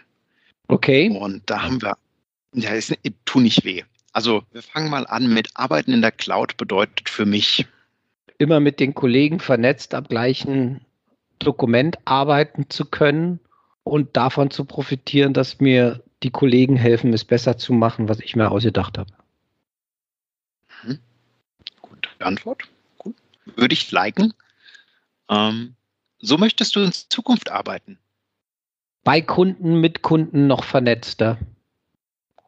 Okay. 0.67 1.09
Und 1.09 1.43
da 1.49 1.63
haben 1.63 1.81
wir 1.81 1.97
ja, 2.53 2.71
es 2.73 2.93
tut 3.25 3.43
nicht 3.43 3.65
weh. 3.65 3.83
Also 4.11 4.43
wir 4.51 4.61
fangen 4.61 4.89
mal 4.89 5.07
an 5.07 5.33
mit 5.33 5.49
Arbeiten 5.55 5.91
in 5.91 6.01
der 6.01 6.11
Cloud 6.11 6.55
bedeutet 6.57 7.09
für 7.09 7.25
mich. 7.25 7.65
Immer 8.37 8.59
mit 8.59 8.79
den 8.79 8.93
Kollegen 8.93 9.39
vernetzt 9.39 9.93
am 9.95 10.03
gleichen 10.03 10.81
Dokument 11.39 11.97
arbeiten 12.05 12.69
zu 12.69 12.85
können 12.85 13.39
und 13.83 14.15
davon 14.15 14.51
zu 14.51 14.65
profitieren, 14.65 15.33
dass 15.33 15.59
mir 15.59 16.03
die 16.21 16.29
Kollegen 16.29 16.75
helfen, 16.75 17.11
es 17.13 17.25
besser 17.25 17.57
zu 17.57 17.73
machen, 17.73 18.07
was 18.07 18.19
ich 18.19 18.35
mir 18.35 18.49
ausgedacht 18.51 18.97
habe. 18.97 19.11
Hm. 20.81 20.99
Gute 21.81 22.09
Antwort. 22.19 22.63
Gut. 22.97 23.15
Würde 23.55 23.73
ich 23.73 23.91
liken. 23.91 24.33
Ähm, 25.33 25.75
so 26.19 26.37
möchtest 26.37 26.75
du 26.75 26.81
in 26.81 26.91
Zukunft 26.91 27.51
arbeiten? 27.51 27.99
Bei 29.03 29.21
Kunden, 29.21 29.81
mit 29.81 30.01
Kunden 30.01 30.47
noch 30.47 30.63
vernetzter 30.63 31.37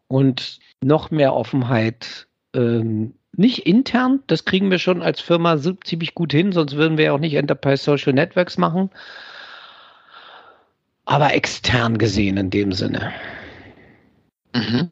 und 0.08 0.60
noch 0.82 1.12
mehr 1.12 1.34
Offenheit. 1.34 2.28
Ähm, 2.54 3.16
nicht 3.34 3.66
intern, 3.66 4.24
das 4.28 4.46
kriegen 4.46 4.72
wir 4.72 4.80
schon 4.80 5.02
als 5.02 5.20
Firma 5.20 5.60
ziemlich 5.84 6.16
gut 6.16 6.32
hin, 6.32 6.54
sonst 6.54 6.78
würden 6.78 6.98
wir 6.98 7.14
auch 7.14 7.20
nicht 7.20 7.34
Enterprise 7.34 7.84
Social 7.84 8.14
Networks 8.14 8.58
machen. 8.58 8.90
Aber 11.04 11.34
extern 11.34 11.98
gesehen 11.98 12.38
in 12.38 12.50
dem 12.50 12.72
Sinne. 12.72 13.14
Mhm. 14.54 14.90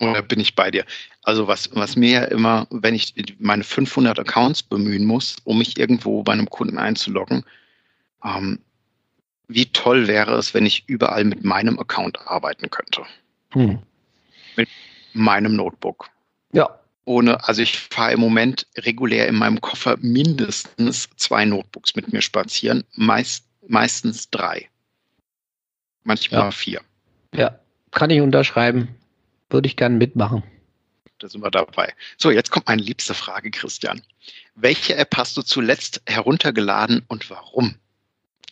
Oder 0.00 0.22
bin 0.22 0.40
ich 0.40 0.54
bei 0.54 0.70
dir? 0.70 0.84
Also 1.22 1.46
was, 1.46 1.70
was 1.74 1.96
mir 1.96 2.10
ja 2.10 2.24
immer, 2.24 2.66
wenn 2.70 2.94
ich 2.94 3.14
meine 3.38 3.62
500 3.62 4.18
Accounts 4.18 4.62
bemühen 4.62 5.04
muss, 5.04 5.36
um 5.44 5.58
mich 5.58 5.78
irgendwo 5.78 6.22
bei 6.22 6.32
einem 6.32 6.48
Kunden 6.48 6.78
einzuloggen, 6.78 7.44
ähm, 8.24 8.58
wie 9.48 9.66
toll 9.66 10.08
wäre 10.08 10.34
es, 10.36 10.54
wenn 10.54 10.66
ich 10.66 10.84
überall 10.88 11.24
mit 11.24 11.44
meinem 11.44 11.78
Account 11.78 12.18
arbeiten 12.26 12.70
könnte. 12.70 13.02
Hm 13.52 13.80
mit 14.56 14.68
meinem 15.12 15.56
Notebook. 15.56 16.08
Ja. 16.52 16.78
Ohne, 17.04 17.46
also 17.48 17.62
ich 17.62 17.78
fahre 17.78 18.12
im 18.12 18.20
Moment 18.20 18.66
regulär 18.78 19.26
in 19.26 19.34
meinem 19.34 19.60
Koffer 19.60 19.96
mindestens 20.00 21.08
zwei 21.16 21.44
Notebooks 21.44 21.96
mit 21.96 22.12
mir 22.12 22.22
spazieren, 22.22 22.84
meist, 22.94 23.44
meistens 23.66 24.30
drei. 24.30 24.68
Manchmal 26.04 26.42
ja. 26.42 26.50
vier. 26.52 26.80
Ja, 27.34 27.58
kann 27.90 28.10
ich 28.10 28.20
unterschreiben. 28.20 28.88
Würde 29.52 29.68
ich 29.68 29.76
gerne 29.76 29.96
mitmachen. 29.96 30.42
Da 31.18 31.28
sind 31.28 31.42
wir 31.42 31.50
dabei. 31.50 31.92
So, 32.16 32.30
jetzt 32.30 32.50
kommt 32.50 32.66
meine 32.66 32.82
liebste 32.82 33.14
Frage, 33.14 33.50
Christian. 33.50 34.02
Welche 34.54 34.96
App 34.96 35.16
hast 35.16 35.36
du 35.36 35.42
zuletzt 35.42 36.02
heruntergeladen 36.06 37.04
und 37.08 37.30
warum? 37.30 37.76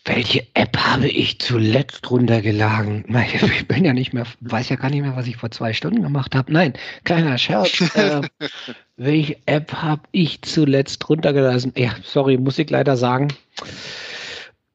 Welche 0.05 0.47
App 0.55 0.77
habe 0.79 1.09
ich 1.09 1.41
zuletzt 1.41 2.11
runtergeladen? 2.11 3.05
Ich 3.43 3.67
bin 3.67 3.85
ja 3.85 3.93
nicht 3.93 4.13
mehr, 4.13 4.27
weiß 4.41 4.69
ja 4.69 4.77
gar 4.77 4.91
nicht 4.91 5.03
mehr, 5.03 5.17
was 5.17 5.27
ich 5.27 5.37
vor 5.37 5.51
zwei 5.51 5.73
Stunden 5.73 6.03
gemacht 6.03 6.35
habe. 6.35 6.53
Nein, 6.53 6.75
kleiner 7.05 7.37
Scherz. 7.39 7.81
äh, 7.95 8.23
welche 8.97 9.37
App 9.47 9.73
habe 9.73 10.03
ich 10.13 10.43
zuletzt 10.43 11.09
runtergelassen? 11.09 11.73
Ja, 11.77 11.95
sorry, 12.05 12.39
muss 12.39 12.59
ich 12.59 12.71
leider 12.71 12.97
sagen. 12.97 13.29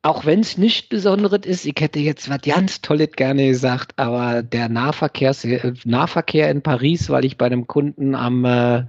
Auch 0.06 0.24
wenn 0.24 0.42
es 0.42 0.60
nichts 0.60 0.88
Besonderes 0.88 1.48
ist, 1.48 1.66
ich 1.66 1.74
hätte 1.80 1.98
jetzt 1.98 2.30
was 2.30 2.42
ganz 2.44 2.80
Tolles 2.80 3.14
gerne 3.14 3.48
gesagt, 3.48 3.94
aber 3.96 4.44
der 4.44 4.70
Nahverkehr, 4.70 5.36
Nahverkehr 5.84 6.52
in 6.52 6.62
Paris, 6.62 7.10
weil 7.10 7.26
ich 7.26 7.40
bei 7.40 7.48
einem 7.48 7.66
Kunden 7.66 8.14
am 8.14 8.46
äh, 8.46 8.84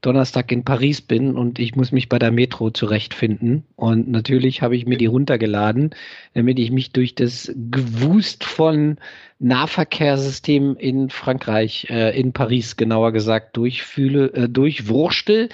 Donnerstag 0.00 0.52
in 0.52 0.62
Paris 0.62 1.00
bin 1.00 1.34
und 1.34 1.58
ich 1.58 1.74
muss 1.74 1.90
mich 1.90 2.08
bei 2.08 2.20
der 2.20 2.30
Metro 2.30 2.70
zurechtfinden. 2.70 3.64
Und 3.74 4.08
natürlich 4.08 4.62
habe 4.62 4.76
ich 4.76 4.86
mir 4.86 4.96
die 4.96 5.06
runtergeladen, 5.06 5.90
damit 6.34 6.60
ich 6.60 6.70
mich 6.70 6.92
durch 6.92 7.16
das 7.16 7.52
Gewust 7.72 8.44
von 8.44 8.98
Nahverkehrssystemen 9.40 10.76
in 10.76 11.10
Frankreich, 11.10 11.88
äh, 11.90 12.16
in 12.16 12.32
Paris 12.32 12.76
genauer 12.76 13.10
gesagt, 13.10 13.56
durchfühle, 13.56 14.32
äh, 14.34 14.48
durchwurstel. 14.48 15.48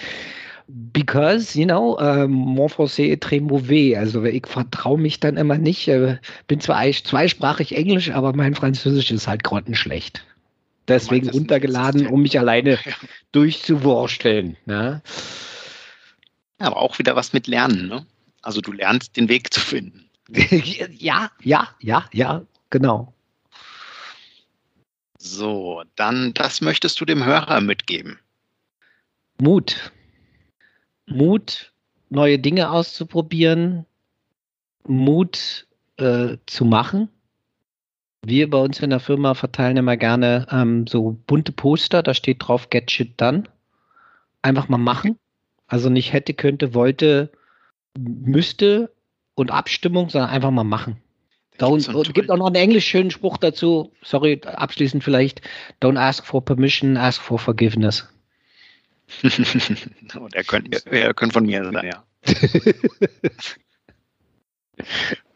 Because, 0.68 1.56
you 1.58 1.64
know, 1.64 1.96
äh, 1.98 2.26
mon 2.26 2.68
français 2.68 3.12
est 3.12 3.22
très 3.22 3.40
mauvais. 3.40 3.96
Also 3.96 4.24
ich 4.24 4.46
vertraue 4.46 4.98
mich 4.98 5.20
dann 5.20 5.36
immer 5.36 5.58
nicht. 5.58 5.86
Äh, 5.86 6.18
bin 6.48 6.60
zwar 6.60 6.84
zweisprachig 6.90 7.76
Englisch, 7.76 8.10
aber 8.10 8.34
mein 8.34 8.54
Französisch 8.54 9.10
ist 9.10 9.28
halt 9.28 9.44
grottenschlecht 9.44 10.24
deswegen 10.88 11.28
runtergeladen, 11.30 12.06
um 12.06 12.22
mich 12.22 12.38
alleine 12.38 12.72
ja. 12.84 12.92
durchzuwursteln. 13.32 14.56
Ne? 14.66 15.02
Ja, 16.60 16.66
aber 16.66 16.76
auch 16.76 16.98
wieder 16.98 17.16
was 17.16 17.32
mit 17.32 17.46
Lernen. 17.46 17.88
Ne? 17.88 18.06
Also 18.42 18.60
du 18.60 18.72
lernst 18.72 19.16
den 19.16 19.28
Weg 19.28 19.52
zu 19.52 19.60
finden. 19.60 20.08
ja, 20.98 21.30
ja, 21.42 21.68
ja, 21.80 22.04
ja, 22.12 22.42
genau. 22.70 23.12
So, 25.18 25.82
dann 25.96 26.34
das 26.34 26.60
möchtest 26.60 27.00
du 27.00 27.04
dem 27.04 27.24
Hörer 27.24 27.60
mitgeben. 27.60 28.18
Mut. 29.38 29.92
Mut, 31.06 31.72
neue 32.08 32.38
Dinge 32.38 32.70
auszuprobieren. 32.70 33.86
Mut 34.86 35.66
äh, 35.96 36.36
zu 36.46 36.64
machen. 36.64 37.08
Wir 38.24 38.50
bei 38.50 38.58
uns 38.58 38.80
in 38.80 38.90
der 38.90 39.00
Firma 39.00 39.34
verteilen 39.34 39.76
immer 39.76 39.96
gerne 39.96 40.46
ähm, 40.50 40.86
so 40.86 41.18
bunte 41.26 41.52
Poster, 41.52 42.02
da 42.02 42.12
steht 42.12 42.38
drauf 42.40 42.70
Get 42.70 42.90
Shit 42.90 43.20
Done. 43.20 43.44
Einfach 44.42 44.68
mal 44.68 44.78
machen. 44.78 45.18
Also 45.66 45.90
nicht 45.90 46.12
hätte, 46.12 46.34
könnte, 46.34 46.74
wollte, 46.74 47.30
müsste 47.96 48.92
und 49.34 49.50
Abstimmung, 49.50 50.08
sondern 50.10 50.30
einfach 50.30 50.50
mal 50.50 50.64
machen. 50.64 50.96
Don't, 51.58 51.92
und 51.92 52.14
gibt 52.14 52.30
auch 52.30 52.36
noch 52.36 52.46
einen 52.46 52.56
englisch 52.56 52.86
schönen 52.86 53.10
Spruch 53.10 53.38
dazu. 53.38 53.92
Sorry, 54.02 54.40
abschließend 54.44 55.02
vielleicht. 55.02 55.40
Don't 55.80 55.98
ask 55.98 56.24
for 56.26 56.44
permission, 56.44 56.96
ask 56.96 57.20
for 57.20 57.38
forgiveness. 57.38 58.08
und 60.14 60.34
er 60.34 60.44
könnte, 60.44 60.82
er 60.90 61.14
könnte 61.14 61.34
von 61.34 61.46
mir 61.46 61.64
sein, 61.64 61.86
ja. 61.86 62.04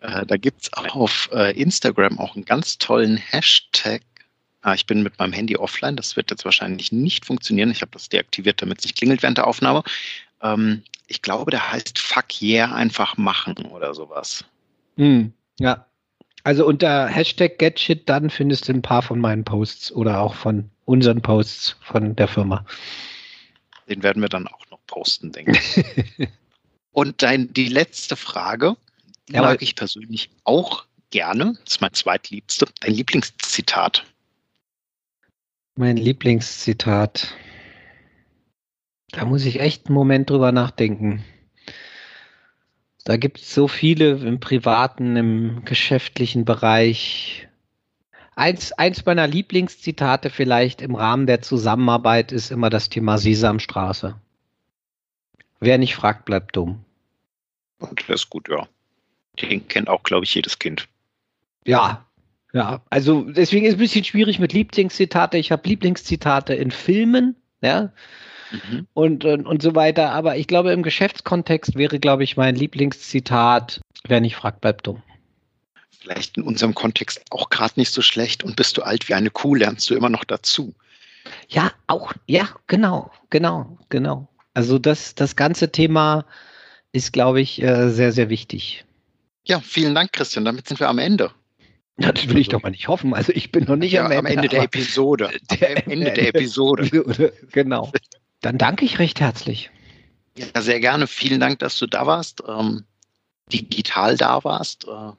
Äh, 0.01 0.27
da 0.27 0.37
gibt 0.37 0.63
es 0.63 0.73
auf 0.73 1.29
äh, 1.33 1.59
Instagram 1.59 2.19
auch 2.19 2.35
einen 2.35 2.45
ganz 2.45 2.79
tollen 2.79 3.17
Hashtag. 3.17 4.03
Ah, 4.63 4.75
ich 4.75 4.87
bin 4.87 5.03
mit 5.03 5.19
meinem 5.19 5.33
Handy 5.33 5.57
offline, 5.57 5.97
das 5.97 6.17
wird 6.17 6.31
jetzt 6.31 6.45
wahrscheinlich 6.45 6.93
nicht 6.93 7.25
funktionieren. 7.25 7.71
Ich 7.71 7.81
habe 7.81 7.93
das 7.93 8.09
deaktiviert, 8.09 8.61
damit 8.61 8.79
es 8.79 8.85
nicht 8.85 8.99
klingelt 8.99 9.23
während 9.23 9.39
der 9.39 9.47
Aufnahme. 9.47 9.83
Ähm, 10.43 10.83
ich 11.07 11.23
glaube, 11.23 11.51
der 11.51 11.73
heißt 11.73 11.99
Fuck 11.99 12.43
yeah, 12.43 12.73
einfach 12.75 13.17
machen 13.17 13.57
oder 13.67 13.95
sowas. 13.95 14.45
Hm, 14.97 15.33
ja. 15.59 15.87
Also 16.45 16.67
unter 16.67 17.07
Hashtag 17.07 17.59
GetShit 17.59 18.09
dann 18.09 18.31
findest 18.31 18.69
du 18.69 18.73
ein 18.73 18.83
paar 18.83 19.03
von 19.03 19.21
meinen 19.21 19.45
Posts 19.45 19.93
oder 19.93 20.21
auch 20.21 20.35
von 20.35 20.71
unseren 20.87 21.21
Posts 21.21 21.77
von 21.83 22.17
der 22.17 22.29
Firma. 22.29 22.65
Den 23.91 24.03
werden 24.03 24.23
wir 24.23 24.29
dann 24.29 24.47
auch 24.47 24.71
noch 24.71 24.79
posten, 24.87 25.33
denke 25.33 25.53
ich. 25.53 26.29
Und 26.93 27.23
dein, 27.23 27.53
die 27.53 27.69
letzte 27.69 28.17
Frage, 28.17 28.77
die 29.29 29.35
ja, 29.35 29.43
mag 29.43 29.63
ich 29.63 29.77
persönlich 29.77 30.31
auch 30.45 30.87
gerne. 31.11 31.55
Das 31.65 31.75
ist 31.75 31.81
mein 31.81 31.93
zweitliebste. 31.93 32.67
Dein 32.81 32.95
Lieblingszitat. 32.95 34.07
Mein 35.77 35.97
Lieblingszitat. 35.97 37.35
Da 39.13 39.25
muss 39.25 39.45
ich 39.45 39.61
echt 39.61 39.87
einen 39.87 39.95
Moment 39.95 40.31
drüber 40.31 40.53
nachdenken. 40.53 41.25
Da 43.05 43.17
gibt 43.17 43.39
es 43.39 43.55
so 43.55 43.67
viele 43.67 44.11
im 44.19 44.41
privaten, 44.41 45.17
im 45.17 45.65
geschäftlichen 45.65 46.45
Bereich. 46.45 47.49
Eins, 48.37 48.73
eins 48.73 49.05
meiner 49.05 49.27
Lieblingszitate 49.27 50.31
vielleicht 50.31 50.81
im 50.81 50.95
Rahmen 50.95 51.27
der 51.27 51.43
Zusammenarbeit 51.43 52.33
ist 52.33 52.51
immer 52.51 52.71
das 52.71 52.89
Thema 52.89 53.19
Sesamstraße. 53.19 54.15
Wer 55.61 55.79
nicht 55.79 55.95
fragt, 55.95 56.25
bleibt 56.25 56.57
dumm. 56.57 56.85
Und 57.79 58.09
das 58.09 58.23
ist 58.23 58.31
gut, 58.31 58.49
ja. 58.49 58.67
Den 59.41 59.67
kennt 59.69 59.89
auch, 59.89 60.03
glaube 60.03 60.25
ich, 60.25 60.35
jedes 60.35 60.59
Kind. 60.59 60.89
Ja, 61.67 62.07
ja. 62.53 62.83
Also 62.91 63.23
deswegen 63.23 63.67
ist 63.67 63.73
es 63.73 63.77
ein 63.77 63.81
bisschen 63.81 64.05
schwierig 64.05 64.39
mit 64.39 64.53
Lieblingszitate. 64.53 65.39
Ich 65.39 65.53
habe 65.53 65.69
Lieblingszitate 65.69 66.55
in 66.55 66.71
Filmen, 66.71 67.37
ja. 67.63 67.93
Mhm. 68.51 68.87
Und, 68.95 69.25
und, 69.25 69.47
und 69.47 69.63
so 69.63 69.75
weiter. 69.75 70.11
Aber 70.11 70.37
ich 70.37 70.47
glaube, 70.47 70.73
im 70.73 70.83
Geschäftskontext 70.83 71.77
wäre, 71.77 72.01
glaube 72.01 72.25
ich, 72.25 72.37
mein 72.37 72.57
Lieblingszitat, 72.57 73.81
wer 74.07 74.21
nicht 74.21 74.37
fragt, 74.37 74.61
bleibt 74.61 74.87
dumm. 74.87 75.03
Vielleicht 76.01 76.37
in 76.37 76.45
unserem 76.45 76.75
Kontext 76.75 77.21
auch 77.31 77.51
gerade 77.51 77.75
nicht 77.77 77.93
so 77.93 78.03
schlecht. 78.03 78.43
Und 78.43 78.57
bist 78.57 78.77
du 78.77 78.83
alt 78.83 79.09
wie 79.09 79.15
eine 79.15 79.31
Kuh, 79.31 79.55
lernst 79.55 79.89
du 79.91 79.95
immer 79.95 80.09
noch 80.09 80.25
dazu. 80.25 80.75
Ja, 81.49 81.73
auch, 81.87 82.13
ja, 82.27 82.49
genau, 82.67 83.11
genau, 83.29 83.79
genau. 83.89 84.29
Also 84.55 84.79
das, 84.79 85.15
das 85.15 85.37
ganze 85.37 85.71
Thema 85.71 86.25
ist, 86.93 87.13
glaube 87.13 87.41
ich, 87.41 87.63
äh, 87.63 87.91
sehr, 87.91 88.13
sehr 88.13 88.31
wichtig. 88.31 88.85
Ja, 89.45 89.61
vielen 89.61 89.95
Dank, 89.95 90.13
Christian. 90.13 90.45
Damit 90.45 90.69
sind 90.69 90.81
wir 90.81 90.89
am 90.89 90.99
Ende. 90.99 91.31
Das 91.97 92.29
will 92.29 92.39
ich 92.39 92.49
doch 92.49 92.63
mal 92.63 92.71
nicht 92.71 92.89
hoffen. 92.89 93.13
Also 93.13 93.33
ich 93.33 93.53
bin 93.53 93.65
noch 93.65 93.77
nicht 93.77 93.93
ja, 93.93 94.07
am, 94.07 94.11
Ende, 94.11 94.19
am 94.21 94.27
Ende 94.27 94.49
der 94.49 94.63
Episode. 94.63 95.31
Der, 95.51 95.71
am 95.85 95.93
Ende 95.93 96.13
der 96.13 96.29
Episode. 96.29 97.33
Genau. 97.53 97.93
Dann 98.41 98.57
danke 98.57 98.87
ich 98.87 98.99
recht 98.99 99.21
herzlich. 99.21 99.71
Ja, 100.37 100.63
sehr 100.63 100.81
gerne. 100.81 101.07
Vielen 101.07 101.41
Dank, 101.41 101.59
dass 101.59 101.79
du 101.79 101.87
da 101.87 102.07
warst, 102.07 102.43
ähm, 102.49 102.85
digital 103.53 104.17
da 104.17 104.43
warst. 104.45 104.87
Äh, 104.89 105.13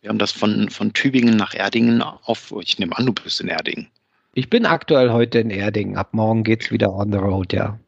wir 0.00 0.08
haben 0.08 0.18
das 0.18 0.32
von, 0.32 0.70
von 0.70 0.92
Tübingen 0.92 1.36
nach 1.36 1.54
Erdingen 1.54 2.02
auf. 2.02 2.52
Ich 2.62 2.78
nehme 2.78 2.96
an, 2.96 3.06
du 3.06 3.12
bist 3.12 3.40
in 3.40 3.48
Erdingen. 3.48 3.88
Ich 4.32 4.48
bin 4.48 4.64
aktuell 4.64 5.10
heute 5.10 5.40
in 5.40 5.50
Erdingen. 5.50 5.96
Ab 5.96 6.14
morgen 6.14 6.44
geht 6.44 6.62
es 6.62 6.70
wieder 6.70 6.92
on 6.92 7.12
the 7.12 7.18
road, 7.18 7.52
ja. 7.52 7.78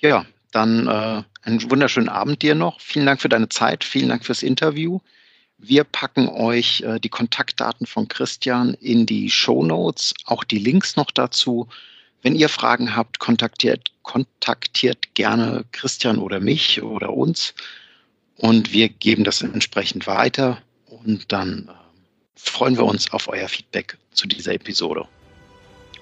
Ja, 0.00 0.26
dann 0.52 0.86
äh, 0.86 1.22
einen 1.42 1.70
wunderschönen 1.70 2.08
Abend 2.08 2.42
dir 2.42 2.54
noch. 2.54 2.80
Vielen 2.80 3.06
Dank 3.06 3.20
für 3.20 3.28
deine 3.28 3.48
Zeit. 3.48 3.84
Vielen 3.84 4.08
Dank 4.08 4.24
fürs 4.24 4.42
Interview. 4.42 5.00
Wir 5.58 5.84
packen 5.84 6.28
euch 6.28 6.82
äh, 6.82 7.00
die 7.00 7.08
Kontaktdaten 7.08 7.86
von 7.86 8.08
Christian 8.08 8.74
in 8.74 9.06
die 9.06 9.30
Show 9.30 9.64
Notes, 9.64 10.12
auch 10.26 10.44
die 10.44 10.58
Links 10.58 10.96
noch 10.96 11.10
dazu. 11.10 11.68
Wenn 12.20 12.34
ihr 12.34 12.48
Fragen 12.48 12.94
habt, 12.94 13.18
kontaktiert, 13.18 13.92
kontaktiert 14.02 15.14
gerne 15.14 15.64
Christian 15.72 16.18
oder 16.18 16.40
mich 16.40 16.82
oder 16.82 17.14
uns 17.14 17.54
und 18.36 18.72
wir 18.72 18.88
geben 18.88 19.24
das 19.24 19.40
entsprechend 19.40 20.06
weiter 20.06 20.60
und 21.06 21.32
dann 21.32 21.68
äh, 21.68 21.72
freuen 22.34 22.76
wir 22.76 22.84
uns 22.84 23.12
auf 23.12 23.28
euer 23.28 23.48
Feedback 23.48 23.96
zu 24.12 24.26
dieser 24.26 24.54
Episode. 24.54 25.06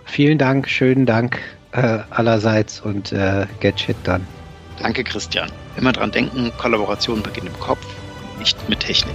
Vielen 0.07 0.39
Dank, 0.39 0.69
schönen 0.69 1.07
Dank 1.07 1.41
äh, 1.73 2.01
allerseits 2.11 2.81
und 2.81 3.13
äh, 3.13 3.47
get 3.61 3.79
shit 3.81 3.97
dann. 4.05 4.27
Danke, 4.79 5.05
Christian. 5.05 5.51
Immer 5.77 5.93
dran 5.93 6.11
denken, 6.11 6.53
Kollaboration 6.59 7.23
beginnt 7.23 7.47
im 7.47 7.61
Kopf 7.61 7.87
nicht 8.39 8.69
mit 8.69 8.81
Technik. 8.81 9.15